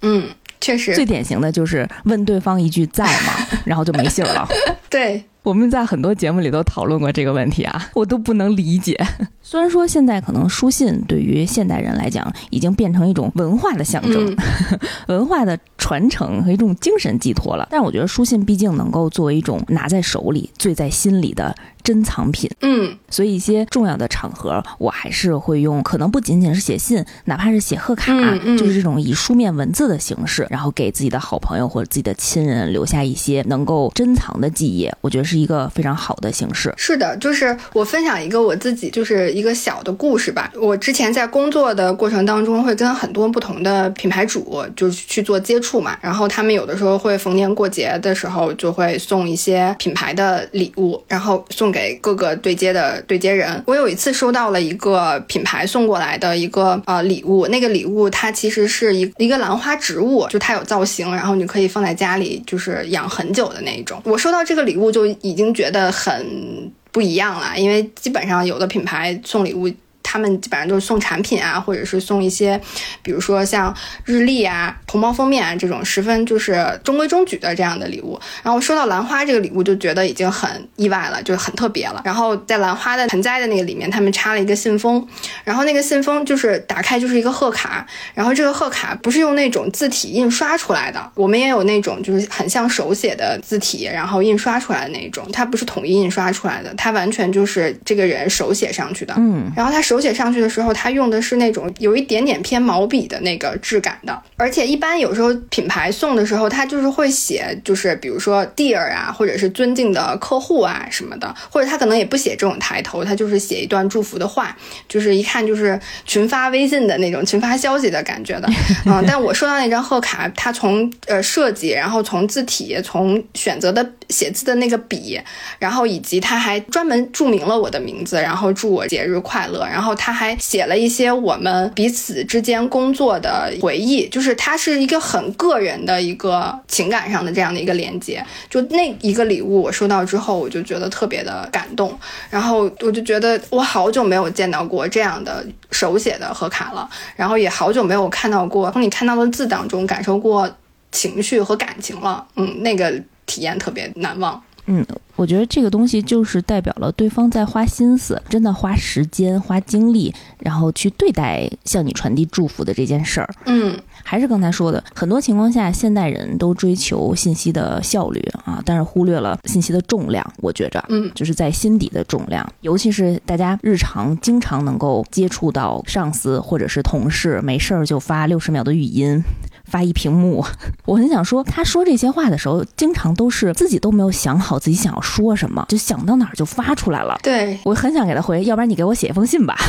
[0.01, 3.33] 嗯，确实，最典型的就是问对方一句在吗，
[3.65, 4.47] 然后就没信儿了。
[4.89, 5.23] 对。
[5.43, 8.97] 我们在很多节目里都讨论过这个问题啊，我都不能理解。
[9.43, 14.35] 虽然说现在可能书信对于现代人来讲已经变成一种文化的象征、
[15.07, 22.49] 文化的传承和一种精神寄托了，但是我觉得书信毕竟能够作为一种拿在手里、醉在心里的珍藏品。
[22.61, 28.13] 嗯，所以一些重要的场合，我还是会用，可能不仅仅是写信，哪怕是写贺卡，
[28.57, 34.89] 就是这种以书面文字的形式，然后给自己的好朋友或者自己的亲人留下一些能够珍藏的记忆。
[35.01, 35.32] 我觉得是。
[35.33, 36.71] 是一个非常好的形式。
[36.77, 40.51] 是的，就是我分享一个我自己就是一个小的故事吧。
[40.55, 45.97] 我之前在工作的过程当中，会跟很多不同的品牌主就是去做接触嘛。
[46.01, 53.61] 然后他们有的时候会逢年过节的时候，就会送一些品牌的礼物，然后送给各个对接的对接人。
[53.65, 63.99] 我有一次收到了一个品牌送过来的一个呃礼物，那个礼物它其实是一一个兰花植物，就它有造型，然后你可以放在家里就是养很久的那一种。
[64.03, 65.03] 我收到这个礼物就。
[65.23, 69.67] 已经觉得很不一样了，因为基本上有的品牌送礼物。
[70.13, 72.61] 他们基本上都是送产品啊，或者是送一些，
[73.01, 78.19] 比如说像日历啊、红包封面啊这种十分就是中规中矩的这样的礼物。
[78.43, 82.03] 然后收到兰花这个礼物，就觉得已经很意外了，就很特别了。
[82.05, 85.03] 然后在兰花的盆栽的那个里面，他们插了一个信封，
[85.43, 87.83] 然后那个信封就是打开就是一个贺卡，
[88.13, 99.15] 然后这个贺卡不是用那种字体印刷出来的，我们也有那种就是很像手写的字体，然后印刷出来的那种，它不是统一印刷出来的，它完全就是这个人手写上去的。
[99.17, 100.02] 嗯，然后他手。
[100.03, 114.55] 写上去的时候，他用的是那种有一点点偏毛笔的那个质感的，而且一般有时候品牌送的时候，他就是会写，就是比如说 Dear 啊，或者是尊敬的客户啊什么的，或者他可能也不写这种抬头，他就是写一段祝福的话，
[114.89, 118.49] 就是一看就是群发微信的那种群发消息的感觉的，
[118.85, 125.17] 嗯，但我收到那张贺卡，它从呃设计，然后从字体，从选择的写字的那个笔，
[125.59, 129.92] 然后以及他还专门注明了我的名字，然后祝我节日快乐，然后。
[129.95, 138.25] 他还写了一些我们彼此之间工作的回忆，就是它是一个很个人的一个情感上的这样的一个连接。
[138.49, 141.97] 就那一个礼物我收到之后，我就觉得特别的感动，
[142.29, 150.49] 然后我就觉得我好久没有见到过这样的手写的贺卡了，然后也好久没有看到过从你看到的字当中感受过
[150.91, 152.93] 情绪和感情了，嗯，那个
[153.25, 154.41] 体验特别难忘。
[154.65, 154.85] 嗯，
[155.15, 163.29] 我觉得这个东西就是代表了对方在花心思，真的花时间、花精力，然后去对待向你传递祝福的这件事儿。
[163.45, 170.25] 嗯，还是刚才说的，很多情况下，现代人都追求信息的效率啊，但是忽略了信息的重量。
[170.37, 179.21] 我觉着，嗯，就是在心底的重量，尤其是大家日常经常能够接触到上司或者是同事，没事儿就发六十秒的语音。
[179.65, 180.45] 发一屏幕，
[180.85, 187.17] 我很想说，他说这些话的时候，经常都是自己都没有想好自己想要说什么，就想到哪儿就发出来了。
[187.23, 189.57] 对我很想给他回，要不然你给我写一封信吧。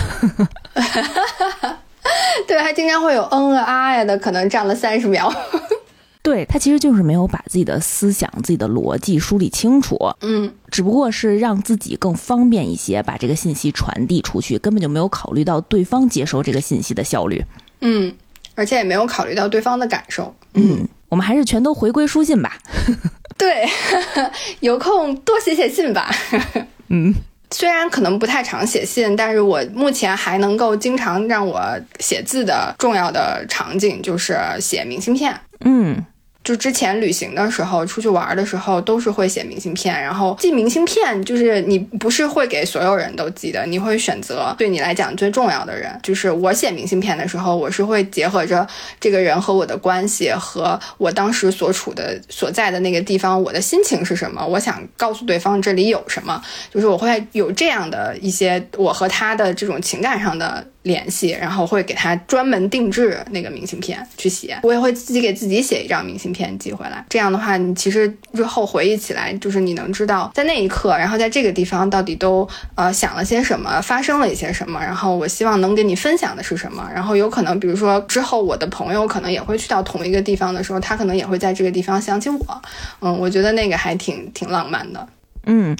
[2.47, 5.33] 对，还经常会有嗯啊啊呀的，可能占了三十秒。
[6.23, 17.45] 对他其实就是没有把自己的思想、自己的逻辑梳理清楚，嗯，只不过是让自己更方便一些，把这个信息传递出去，根本就没有考虑到对方接收这个信息的效率。
[17.83, 18.15] 嗯，
[18.55, 20.35] 而且也没有考虑到对方的感受。
[20.55, 22.57] 嗯，我们还是全都回归书信吧。
[23.37, 23.69] 对，
[24.61, 26.11] 有空多写写信吧。
[26.89, 27.13] 嗯，
[27.51, 31.61] 虽然可能不太常写信，但是我目前还能够经常让我
[31.99, 35.39] 写字的重要的场景就是写明信片。
[35.65, 36.05] 嗯。
[36.45, 39.99] 就之前旅行的时候，出去玩的时候，都是会写明信片。
[39.99, 45.99] 然后寄明信片，就是你不是会给所有人都寄的，你会选择对你来讲最重要的人。
[46.03, 48.67] 就是我写明信片的时候，我是会结合着
[49.01, 56.43] 这个人和我的关系，和我当时所处的所在的那个地方，我的心情是什么，我想告诉对方这里有什么。
[56.71, 60.63] 就是我会有这样的一些我和他的这种情感上的。
[60.85, 67.05] 联系，然后会给他专门定制那个明信片去写，我也会自己给自己写一张明信片寄回来。
[67.09, 74.79] 这样的话，你其实日后回忆起来，就是你能知道在那一刻，然后在这个地方到底都呃想了些什么，发生了一些什么。
[74.81, 76.89] 然后我希望能跟你分享的是什么。
[76.95, 82.63] 然后有可能，比如说之后我的朋友可能也会去到同一个地方的时候，他可能也会在这个地方想起我。
[83.01, 85.09] 嗯，我觉得那个还挺挺浪漫的。
[85.47, 85.75] 嗯。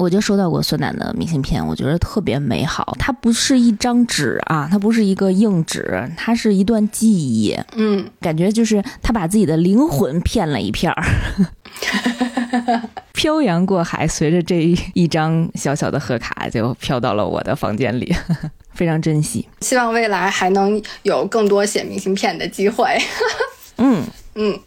[0.00, 2.96] 我就收到过孙楠的明信片，我觉得特别美好。
[2.98, 7.54] 它不是一张纸啊，它不是一个硬纸，它是一段记忆。
[7.76, 11.04] 嗯，感觉就是他把自己的灵魂骗了一片儿，
[13.12, 18.14] 漂洋过海，随着这一张小小的贺卡就飘到了我的房间里，
[18.72, 19.46] 非常珍惜。
[19.60, 22.98] 希望未来还能有更多写明信片的机会。
[23.76, 24.02] 嗯
[24.34, 24.58] 嗯。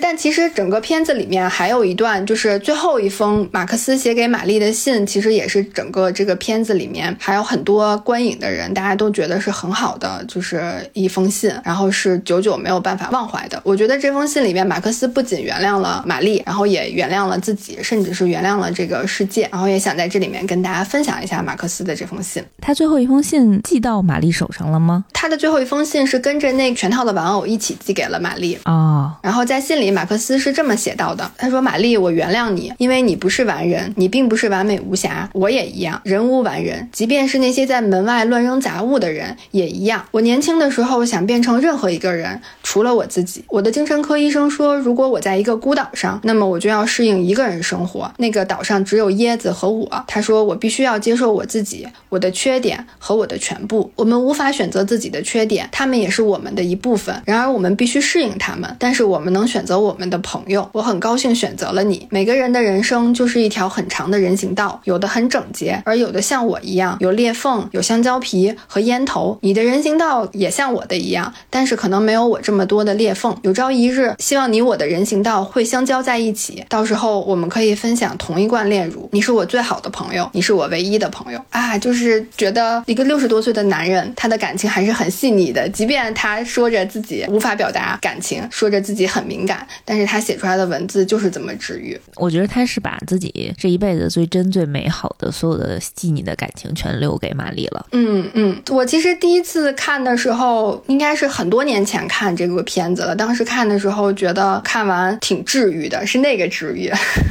[0.00, 13.60] 但其实整个片子里面还有一段，就是最后一封马克思写给玛丽的信，其实也是整个这个片子里面还有很多观影的人，大家都觉得是很好的，就是一封信，然后是久久没有办法忘怀的。
[13.64, 19.48] 我觉得这封信里面，马克思不仅原谅了玛丽，然后也原谅了自己，甚至是原谅了这个世界。
[19.52, 22.42] 然后也想在这里面跟大家分享一下马克思的这封信。
[22.60, 25.04] 他最后一封信寄到玛丽手上了吗？
[25.12, 29.16] 他的最后一封信是跟着那全套的玩偶一起寄给了玛丽啊。
[29.22, 29.83] 然后在信里。
[29.90, 36.88] 马克思是这么写到的：“他说，玛丽，我原谅你，因为你不是完人，你并不是完美无瑕，我也一样，人无完人。
[36.92, 40.04] 即便是那些在门外乱扔杂物的人，也一样。
[40.10, 43.44] 我年轻的时候想变成任何一个人，除了我自己。
[43.48, 48.10] 我的精神科医生说，如果我在一个孤岛上，那么我就要适应一个人生活。
[48.18, 50.04] 那个岛上只有椰子和我。
[50.08, 53.90] 他说，我必须要接受我自己，我的缺点和我的全部。
[53.96, 57.14] 我们无法选择自己的缺点，他们也是我们的一部分。
[57.26, 58.74] 然而，我们必须适应他们。
[58.78, 62.06] 但是，我们能选择。”和我们的朋友，我很高兴选择了你。
[62.08, 69.36] 每个人的人生就是一条很长的人行道，有的很整洁，而有的像我一样有裂缝、有香蕉皮和烟头。
[69.40, 73.36] 你的人行道也像我的一样，但是可能没有我这么多的裂缝。
[73.42, 79.08] 有朝一日，希望你我的人行道会相交在一起，到时候我们可以分享同一罐炼乳。
[79.10, 81.76] 你是我最好的朋友，你是我唯一的朋友啊！
[81.76, 89.63] 就是觉得一个六十多岁的男人，他的感情还是很细腻的，即便他说着自己无法表达感情，说着自己很敏感。
[89.84, 91.98] 但是他写出来的文字就是这么治愈。
[92.16, 97.86] 我觉得他是把自己这一辈子最真、最美好的所有的细腻的感情全留给玛丽了。
[97.92, 103.16] 嗯嗯，我其实第一次看的时候，应该是很多年前看这个片子了。
[103.16, 106.90] 当时看的时候觉得看完挺治愈的，是那个治愈，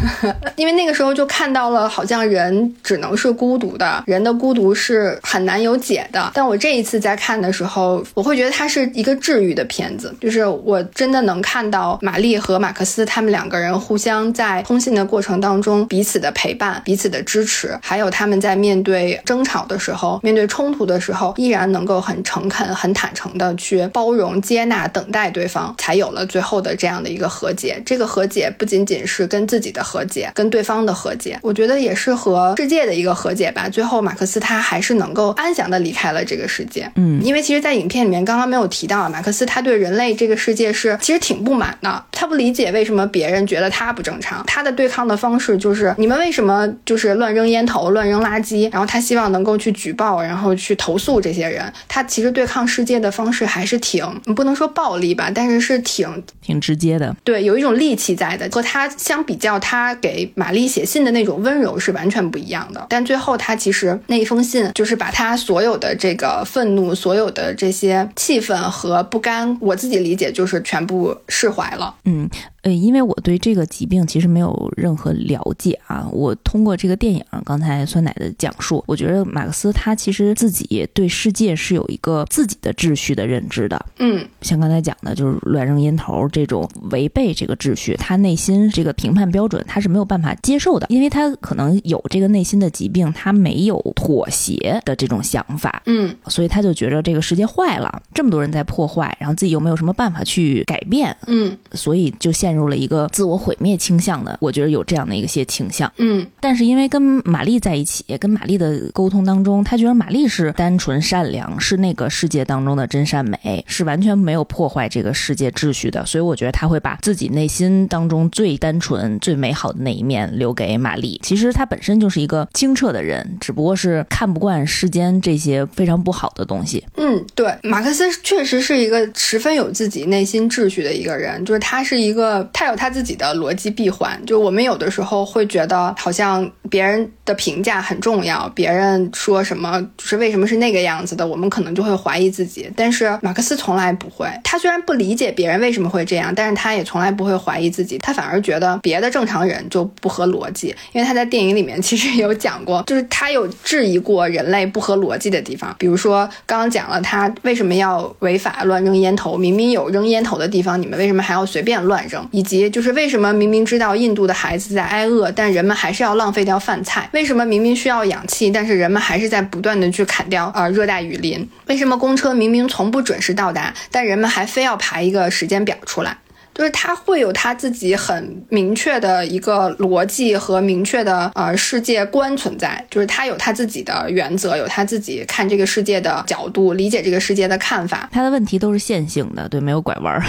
[0.55, 6.31] 因为那个时候就看到了，好像人只能是孤独的，人的孤独是很难有解的。
[6.33, 12.22] 但我这一次在看的时候，我会觉得它是一个治愈的片子，就是我真的能看到玛丽。
[12.23, 27.81] 丽和马克思他们两个人互相在通信的过程当中彼此的陪伴、彼此的支持，还有他们在面对争吵的时候、面对冲突的时候，依然能够很诚恳、很坦诚的去包容、接纳、等待对方，才有了最后的这样的一个和解。
[27.85, 33.67] 这个和解不仅仅是跟自己的和解，跟对方的和解，我觉得也是和世界的一个和解吧。
[33.67, 36.89] 最后，马克思他还是能够安详的离开了这个世界。
[36.95, 51.71] 嗯，因为其实，在影片里面刚刚没有提到，马克思他对人类这个世界是其实挺不满的，他不理解为什么别人觉得他不正常，他的对抗的方式就是你们为什么就是乱扔烟头、乱扔垃圾，然后他希望能够去举报，然后去投诉这些人。
[51.87, 58.47] 他其实对抗世界的方式还是挺不能说暴力吧，但是是挺挺直接的，对，有一种戾气在的。
[58.51, 62.85] 和他相比较，他给玛丽写信的那种温柔是完全不一样的。
[62.89, 71.95] 但最后，他其实那一封信就是把他所有的这个愤怒、所有的这些气愤和不甘，我自己理解就是全部释怀了。
[72.05, 72.29] 嗯。
[72.63, 76.07] 呃，因为我对这个疾病其实没有任何了解啊。
[76.11, 83.85] 我通过这个电影，刚才酸奶的讲述，我觉得马克思他其实自己对世界是有一个自己的秩序的认知的。
[83.99, 95.83] 嗯，像刚才讲的，就是乱扔烟头这种违背这个秩序，他内心这个评判标准他是没有办法接受的，因为他可能有这个内心的疾病，他没有妥协的这种想法。
[95.85, 101.13] 嗯，所以他就觉得这个世界坏了，这么多人在破坏，然后自己又没有什么办法去改变。
[101.27, 105.91] 嗯，所以就陷入了一个自我毁灭倾向的，我觉得有这样的一些倾向。
[105.97, 116.05] 嗯，但是因为跟玛丽在一起，跟玛丽的沟通当中，他觉得玛丽是单纯善良，是那个世界当中的真善美，是完全没有破坏这个世界秩序的。
[116.05, 121.19] 所以我觉得他会把自己内心当中最单纯、最美好的那一面留给玛丽。
[121.23, 126.85] 其实他本身就是一个清澈的人，只不过是看不惯世间这些非常不好的东西。
[126.97, 134.19] 嗯，对，马克思确实是一个十分有自己内心秩序的一个人，就是他是一个，他有他自己的逻辑闭环。
[134.25, 142.69] 就我们有的时候会觉得，好像别人的评价很重要，别人说什么就是为什么是那个样子的，我们可能就会怀疑自己。
[142.75, 150.75] 但是马克思从来不会，他虽然不理解别人为什么会这样，但是他也从来不会怀疑自己，他反而觉得别的正常人就不合逻辑。
[150.91, 162.27] 因为他在电影里面其实有讲过，就是他有质疑过人类不合逻辑的地方，比如说刚刚讲了他为什么要违法乱扔烟头，明明有扔烟头的地方，你们为什么还要随便乱扔？
[162.33, 167.07] 以及就是为什么明明知道印度的孩子在挨饿，但人们还是要浪费掉饭菜？
[167.13, 171.47] 为什么明明需要氧气，但是人们还是在不断的去砍掉呃热带雨林？
[171.67, 176.17] 为什么公车明明从不准时到达，但人们还非要排一个时间表出来？
[176.55, 188.07] 就是他会有他自己很明确的一个逻辑和明确的呃世界观存在，就是他有他自己的原则，有他自己看这个世界的角度，理解这个世界的看法。
[188.11, 190.23] 他的问题都是线性的，对，没有拐弯儿。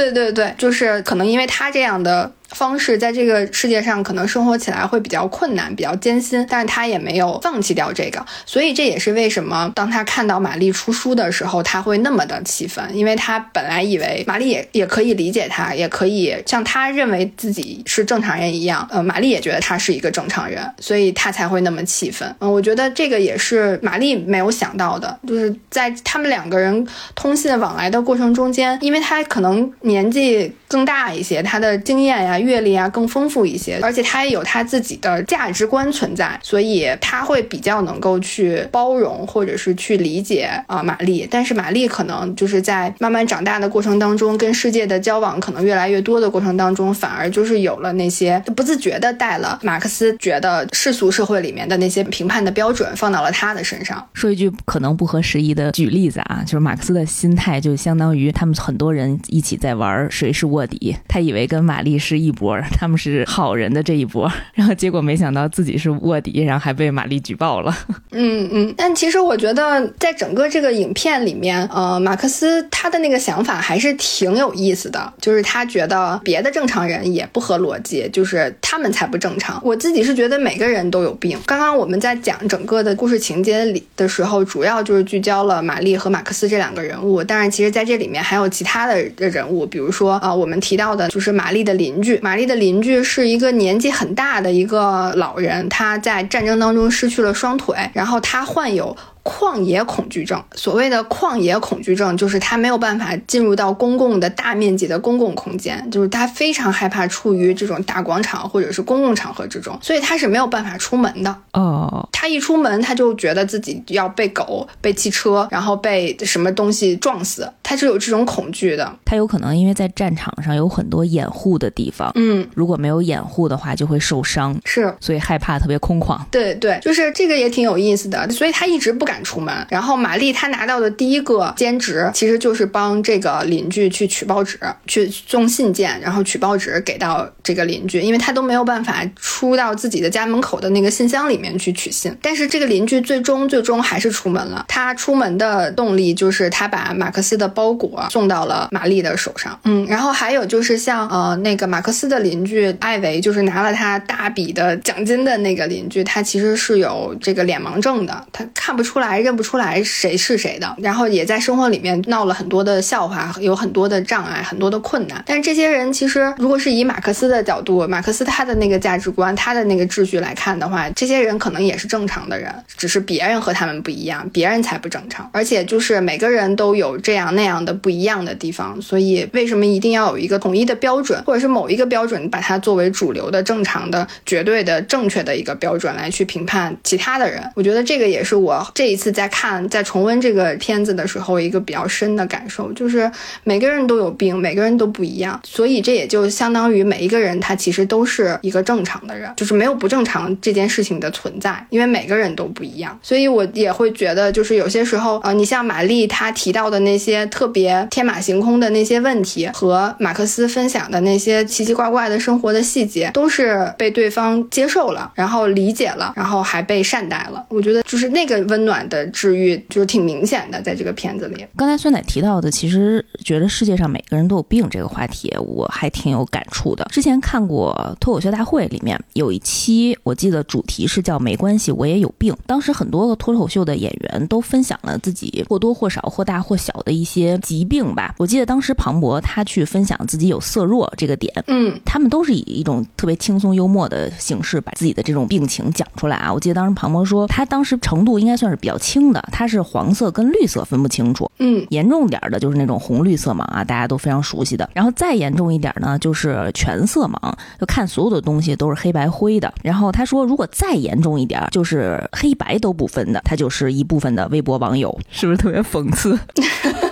[0.00, 22.34] 对对对，就是可能因为他这样的方式，在这个世界上可能生活起来会比较困难、比较艰辛，但是他也没有放弃掉这个，所以这也是为什么当他看到玛丽出书的时候，他会那么的气愤，因为他本来以为玛丽也也可以理解他，也可以像他认为自己是正常人一样，呃，玛丽也觉得他是一个正常人，所以他才会那么气愤。
[22.40, 29.70] 嗯，我觉得这个也是玛丽没有想到的，就是在他们两个人通信往来的过程中间，因为他可能。
[29.90, 41.26] 年纪更大一些，他的经验呀、阅历啊更丰富一些，而且他也有他自己的价值观存在，所以他会比较能够去包容或者是去理解啊玛丽。
[41.28, 54.06] 但是玛丽可能就是在慢慢长大的过程当中，跟世界的交往可能越来越多的过程当中，反而就是有了那些不自觉的带了马克思觉得世俗社会里面的那些评判的标准放到了他的身上。
[54.14, 59.69] 说一句可能不合时宜的举例子啊，就是马克思的心态就相当于他们很多人一起在。
[59.70, 60.96] 在玩谁是卧底？
[61.06, 67.72] 他以为跟玛丽是一波，他们是好人的这一波， 然后结果没想到自己是卧底，然后还被玛丽举报了。
[68.10, 79.60] 嗯嗯，但其实我觉得在整个这个影片里面，呃，马克思他的那个想法还是挺有意思的，就是他觉得别的正常人也不合逻辑，就是他们才不正常。
[79.64, 81.38] 我自己是觉得每个人都有病。
[81.46, 89.59] 刚刚我们在讲整个的故事情节里的时候，主要就是聚焦了玛丽和马克思这两个人物，但是其实在这里面还有其他的人物。
[89.66, 92.18] 比如说啊，我们提到的就是玛丽的邻居。
[92.22, 98.96] 玛丽的邻居是一个年纪很大的一个老人，他在战争当中失去了双腿，然后他患有。
[99.22, 111.36] 旷野恐惧症，所谓的旷野恐惧症，就是他没有办法进入到公共的大面积的公共空间，就是他非常害怕处于这种大广场或者是公共场合之中，所以他是没有办法出门的。
[111.52, 117.48] 哦，他一出门，他就觉得自己要被狗、被汽车，然后被什么东西撞死。
[117.70, 118.92] 他是有这种恐惧的。
[119.04, 126.18] 他有可能因为在战场上有很多掩护的地方，嗯，如果没有掩护的话就会受伤，是，所以害怕特别空旷。
[126.32, 129.64] 对对，就是这个也挺有意思的，所以他一直不敢出门。
[129.68, 134.58] 然后玛丽她拿到的第一个兼职其实就是帮这个邻居去取报纸，
[134.88, 142.12] 去送信件，然后取报纸给到这个邻居，因为他都没有办法出到自己的家门口的那个信箱里面去取信。
[142.20, 144.64] 但是这个邻居最终最终还是出门了。
[144.66, 149.58] 他出门的动力就是他把马克思的包裹送到了玛丽的手上。
[149.64, 160.74] 嗯，然后还有就是像呃那个马克思的邻居艾维，就是拿了他大笔的奖金的那个邻居，他其实是有这个脸盲症的，他看不出来、认不出来谁是谁的。
[160.78, 165.22] 然后也在生活里面闹了很多的笑话，有很多的障碍，很多的困难。
[165.26, 175.28] 但是这些人其实，如果是以马克思的角度，马克思他的那个价值观、他的那个秩序来看的话，这些人可能也是正常的人，只是别人和他们不一样，别人才不正常。
[175.32, 187.42] 而且就是每个人都有这样那样样的不一样的地方，所以为什么一定要有一个统一的标准，或者是某一个标准把它作为主流的、正常的、绝对的、正确的一个标准来去评判其他的人？
[187.56, 193.10] 我觉得这个也是我这一次在看、在重温这个片子的时候一个比较深的感受，就是
[193.44, 202.98] 每个人都有病，每个人都不一样，所以这也就相当于每一个人他其实都是一个正常的人，就是没有不正常这件事情的存在，因为每个人都不一样。
[203.02, 217.42] 所以我也会觉得，就是有些时候，呃，你像玛丽她提到的那些特别天马行空的那些问题，和马克思分享的那些奇奇怪怪的生活的细节，都是被对方接受了，然后理解了，然后还被善待了。
[217.48, 221.46] 我觉得就是那个温暖的治愈，就是挺明显的，在这个片子里。
[221.56, 226.86] 刚才酸奶提到的，其实觉得世界上每个人都有病这个话题，我还挺有感触的。
[226.92, 232.36] 之前看过《脱口秀大会》里面有一期，我记得主题是叫“没关系，我也有病”。
[232.46, 238.14] 当时很多个脱口秀的演员都分享了自己或多或少、或大或小的一些疾病吧。
[238.18, 246.32] 我记得当时庞博他去分享自己有色弱这个点，嗯，他们都是以一种特别轻松幽默的形式把自己的这种病情讲出来啊。
[246.32, 251.30] 我记得当时庞博说，他当时程度应该算是比较轻的，他是黄色跟绿色分不清楚。
[251.38, 254.68] 嗯，严重点儿的就是那种红绿色盲啊，大家都非常熟悉的。
[254.74, 259.52] 然后再严重一点呢，就是全色盲，就看所有的东西都是黑白灰的。
[259.62, 266.18] 然后他说，如果再严重一点，就是黑白都不分的，他就是一部分的微博网友，是不是特别讽刺？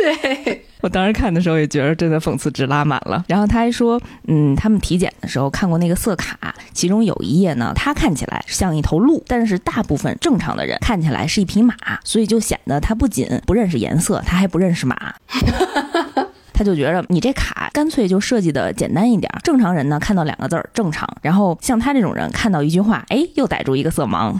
[0.00, 0.64] 对。
[0.80, 3.22] 我当时看的时候也觉得真的讽刺值拉满了。
[3.28, 14.96] 然后他还说，嗯，他们体检的时候看过那个色卡，其中有一页呢，他看起来像一头鹿，但是大部分正常的人看起来是一匹马，所以就显得他不仅不认识颜色，他还不认识马。
[16.54, 24.34] 他就觉得你这卡干脆就设计的简单一点，正常人呢看到两个字儿正常，然后像他这种人看到一句话，哎，又逮住一个色盲。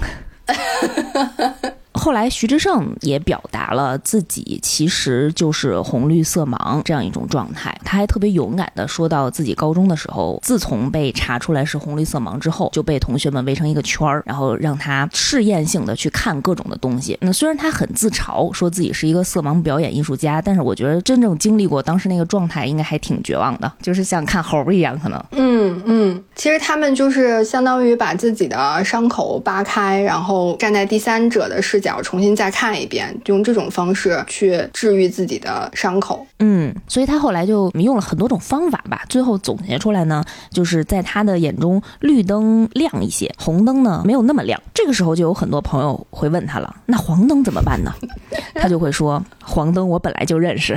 [1.92, 7.76] 后来，徐志胜也表达了自己其实就是红绿色盲这样一种状态。
[7.84, 17.18] 他还特别勇敢地说到，自己高中的时候，自从被查出来是红绿色盲之后，就被同学们围成一个圈儿，然后让他试验性的去看各种的东西。
[17.20, 25.22] 那虽然他很自嘲，说自己是一个色盲表演艺术家，但是我觉得真正经历过当时那个状态，应该还挺绝望的，就是像看猴一样，可能。
[25.32, 31.89] 嗯嗯，其实他们就是相当于把自己的伤口扒开，然后站在第三者的视角。
[32.02, 36.26] 重新再看一遍，用这种方式去治愈自己的伤口。
[36.40, 44.60] 嗯，所以他后来就用了很多种方法吧，最后总结出来呢，就是在他的眼中，绿灯亮一些，红灯呢没有那么亮。
[44.74, 47.92] 这个时候就有很多朋友会问他了，那黄灯怎么办呢？
[48.54, 50.76] 他就会说，黄灯我本来就认识。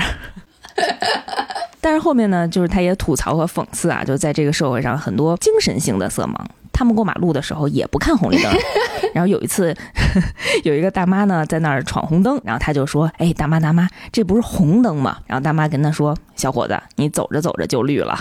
[1.79, 6.35] 但是后面呢，就是他也吐槽和讽刺啊，就在这个社会上，很多精神性的色盲，
[6.73, 8.51] 他们过马路的时候也不看红绿灯。
[9.13, 9.73] 然后有一次，
[10.65, 18.19] 有一个大妈呢在那儿闯红灯，然后他就说：“哎，大妈大妈，这不是红灯吗？”然后大妈跟他说：“小伙子，你走着走着就绿了。”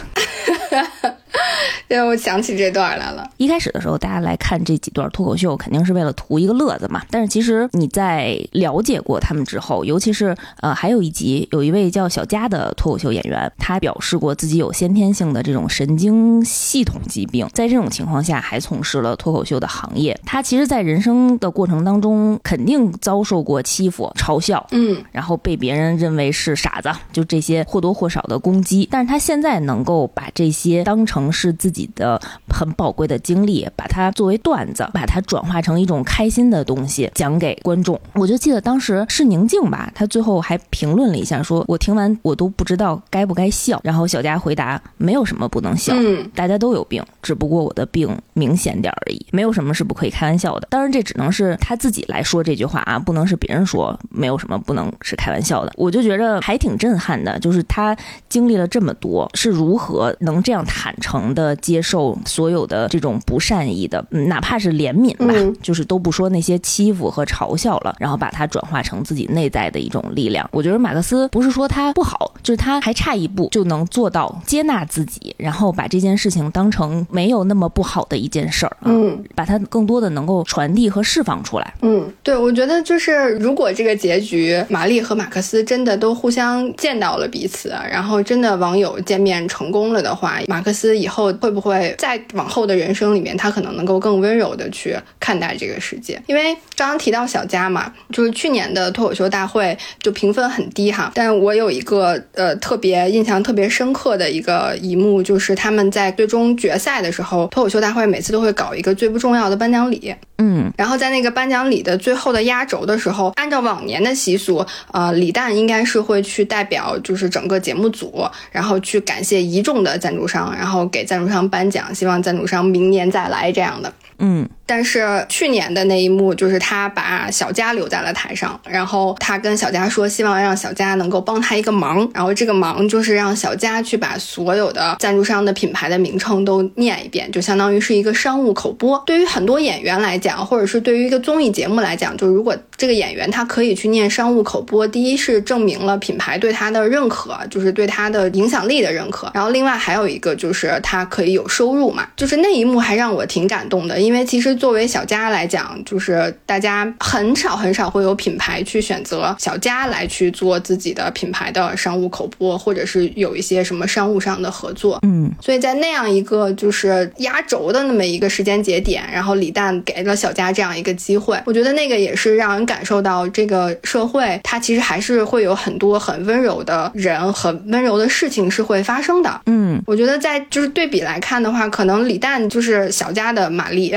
[1.89, 3.29] 对，我想起这段来了。
[3.37, 7.03] 一开始的时候，大家来看这几段脱口秀，肯定是为了图一个乐子嘛。
[7.11, 20.19] 但是其实你在了解过他们之后，尤其是呃，还有一集有一位叫小佳的脱口秀演员，他表示过自己有先天性的这种神经系统疾病，在这种情况下还从事了脱口秀的行业。
[20.25, 28.89] 他其实，在人生的过程当中，肯定遭受过欺负、嘲笑，嗯，然后被别人认为是傻子，就这些或多或少的攻击。
[28.91, 37.99] 但是他现在能够把这些当成是自己的很宝贵的经历，把它作为段子，把它转化成一种开心的东西讲给观众。
[38.15, 43.81] 我就记得当时是宁静吧，他最后还评论了一下，说我听完我都不知道该不该笑。
[43.83, 45.95] 然后小佳回答：没有什么不能笑，
[46.35, 50.69] 大家都有病，只不过我的病明显点而已，没有什么是不可以开玩笑的。
[50.71, 55.73] 当然这只能是他自己来说这句话啊，不能是别人说，没有什么不能是开玩笑的。
[55.77, 57.97] 我就觉着还挺震撼的，就是他
[58.29, 65.33] 经历了这么多，是如何能这样坦诚的接受所有的这种不善意的，哪怕是怜悯吧，
[65.63, 70.47] 就是都不说那些欺负和嘲笑了，然后把它转化成自己内在的一种力量。
[70.53, 81.75] 我觉得马克思不是说他不好，就是他还差一步就能做到接纳自己，然后把这件事情当成没有那么不好的一件事儿，嗯，把它更多的能够传递和释放出来。
[81.83, 96.21] 嗯，对，我觉得就是如果这个结局，玛丽和马克思真的都互相见到了彼此，然后真的网友见面成功了的话，马克思以后会不会在往后的人生里面，他可能能够更温柔的去看待这个世界？
[96.27, 123.93] 因为刚刚提到小佳嘛，就是去年的脱口秀大会就评分很低哈，但我有一个呃特别印象特别深刻的一个一幕，就是他们在最终决赛的时候，脱口秀大会每次都会搞一个最不重要的颁奖礼，嗯，然后在那个颁奖礼的最后的压轴的时候，按照往年的习俗，呃，李诞应该是会去代表就是整个节目组，然后去感谢一众的赞助商，然后给赞助商颁奖，希望赞助商明年再来这样的。
[124.19, 139.03] 嗯，但是去年的那一幕就是他把小佳留在了台上，然后他跟小佳说，希望让小佳能够帮他一个忙，然后这个忙就是让小佳去把所有的赞助商的品牌的名称都念一遍，就相当于是一个商务口播。
[139.05, 154.13] 对于很多演员来讲，或者是对于一个综艺节目来讲，就如果这个演员他可以去念商务口播，第一是证明了品牌对他的认可，就是对他的影响力的认可，然后另外还有一个就是他可以有收入嘛，就是那一幕还让我挺感动的，因为。
[154.13, 165.01] 因为其实作为小家来讲，就是大家很少很少会有品牌去选择小家来去做自己的品牌的商务口播，或者是有一些什么商务上的合作。
[165.03, 179.41] 嗯，所以在那样一个就是压轴的那么一个时间节点，然后李诞给了小家这样一个机会，我觉得那个也是让人感受到这个社会它其实还是会有很多很温柔的人和温柔的事情是会发生的。
[179.47, 183.93] 嗯，我觉得在就是对比来看的话，可能李诞就是小家的玛丽。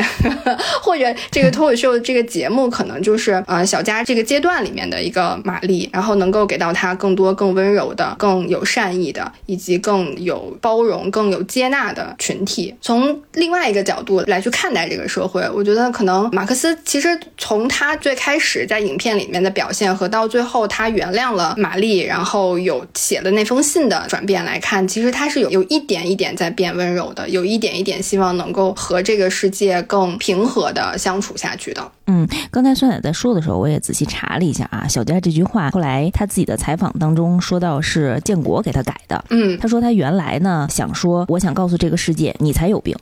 [0.81, 12.73] 或者这个脱口秀这个节目可能就是呃小佳这个阶段里面的一个玛丽，然后能够给到他更多更温柔的、更有善意的，以及更有包容、更有接纳的群体。
[12.81, 30.15] 从另外一个角度来去看待这个社会，我觉得可能马克思其实从他最开始在影片里面的表现和到最后他原谅了玛丽，然后有写的那封信的转变来看，其实他是有有一点一点在变温柔的，有一点一点希望能够和这个世界更。
[30.17, 31.91] 平和的相处下去的。
[32.07, 34.87] 嗯，刚才酸奶在说的时候，我也仔细查了一下啊。
[34.87, 39.23] 小佳这句话后来他自己的采访当中说到是建国给他改的。
[39.29, 42.95] 嗯，他说他原来呢想说我想告诉这个世界你才有病，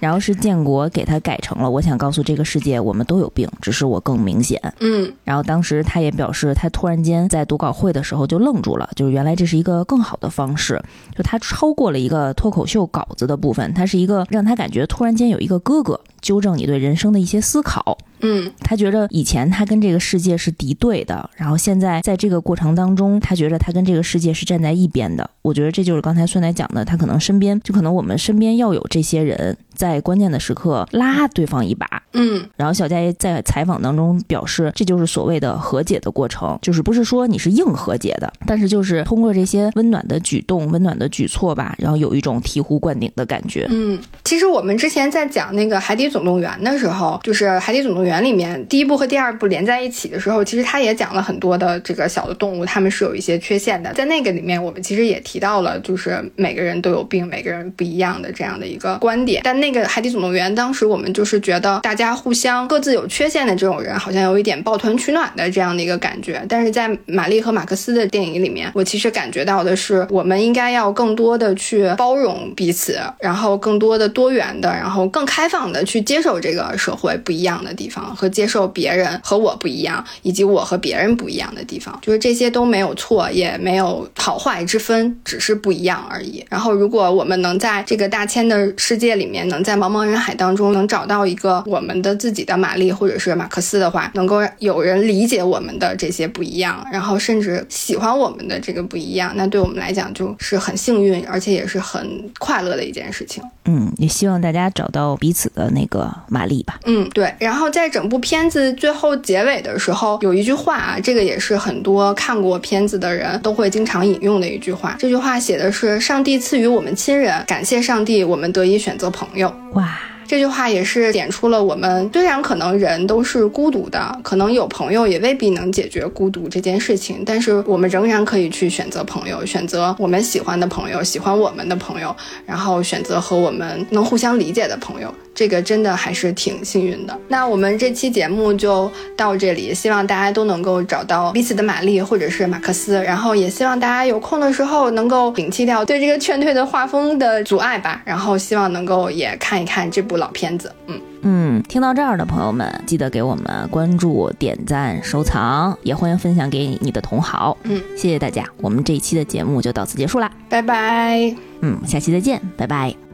[0.00, 4.60] 然后是建国给他改成了我想告诉这个世界我们都有病，只是我更明显。
[4.80, 10.80] 嗯，然后当时他也表示他突然间在读稿会的时候就愣住了，就是原来这是一个更好的方式，
[11.16, 16.00] 就他超过了一个脱口秀稿子的部分，他是一个让他感觉突然间有一个哥哥。
[16.20, 17.98] 纠正你对人生的一些思考。
[18.22, 25.28] 嗯，他觉得以前他跟这个世界是敌对的，然后现在在这个过程当中，他觉得他跟这个世界是站在一边的。
[25.42, 31.86] 我觉得这就是刚才酸奶讲的，他可能身边就可能我们身边要有这些人在关键的时刻拉对方一把。
[32.12, 43.66] 嗯，然后小佳也在采访当中表示，这就是所谓的和解的过程，就是不是说你是硬和解的，但是就是通过这些温暖的举动、温暖的举措吧，然后有一种醍醐灌顶的感觉。
[43.70, 48.08] 嗯，其实我们之前在讲那个《海底总动员》的时候，就是《海底总动员》。
[48.10, 53.92] 园里面第一部和第二部连在一起的时候，其实他也讲了很多的这个小的动物，他们是有一些缺陷的。
[53.94, 59.42] 在那个里面，我们其实也提到了，就是每个人都有病，每个人不一样的这样的一个观点。
[59.44, 66.44] 但那个《海底总动员》当时我们就是觉得大家互相各自有缺陷的这种人，好像有一点抱团取暖的这样的一个感觉。
[66.48, 77.99] 但是在玛丽和马克思的电影里面，我其实感觉到的是，我们应该要更多的去包容彼此，然后更多的多元的，然后更开放的去接受这个社会不一样的地方。
[78.00, 86.44] 方，和接受别人和我不一样，以及我和别人不一样的地方，就是这些都没有错，也没有好坏之分，只是不一样而已。
[86.48, 103.42] 然后，如果我们能在这个大千的世界里面，能在茫茫人海当中能找到一个我们的自己的玛丽或者是马克思的话，能够有人理解我们的这些不一样，然后甚至喜欢我们的这个不一样，那对我们来讲就是很幸运，而且也是很快乐的一件事情。
[103.66, 106.80] 嗯，也希望大家找到彼此的那个玛丽吧。
[106.86, 107.32] 嗯，对。
[107.38, 114.96] 然后在整部片子最后结尾的时候，有一句话啊，这个也是很多看过片子的人都会经常引用的一句话。
[114.98, 119.98] 这句话写的是：“上帝赐予我们亲人，感谢上帝，我们得以选择朋友。”哇。
[120.30, 132.14] 这句话也是点出了我们虽然可能人都是孤独的，可能有朋友也未必能解决孤独这件事情，但是我们仍然可以去选择朋友，选择我们喜欢的朋友，喜欢我们的朋友，
[132.46, 135.12] 然后选择和我们能互相理解的朋友。
[135.32, 137.18] 这个真的还是挺幸运的。
[137.28, 150.72] 那我们这期节目就到这里，希望大家都能够找到彼此的玛丽或者是马克思，然后也希望大家有空的时候能够摒弃掉对这个劝退的画风的阻碍吧，然后希望能够也看一看这部老片子。
[150.86, 157.58] 嗯嗯，听到这儿的朋友们，记得给我们关注、点赞、收藏，也欢迎分享给你的同好。
[157.64, 161.34] 嗯，谢谢大家，我们这一期的节目就到此结束啦，拜拜。
[161.60, 163.09] 嗯，下期再见，拜拜。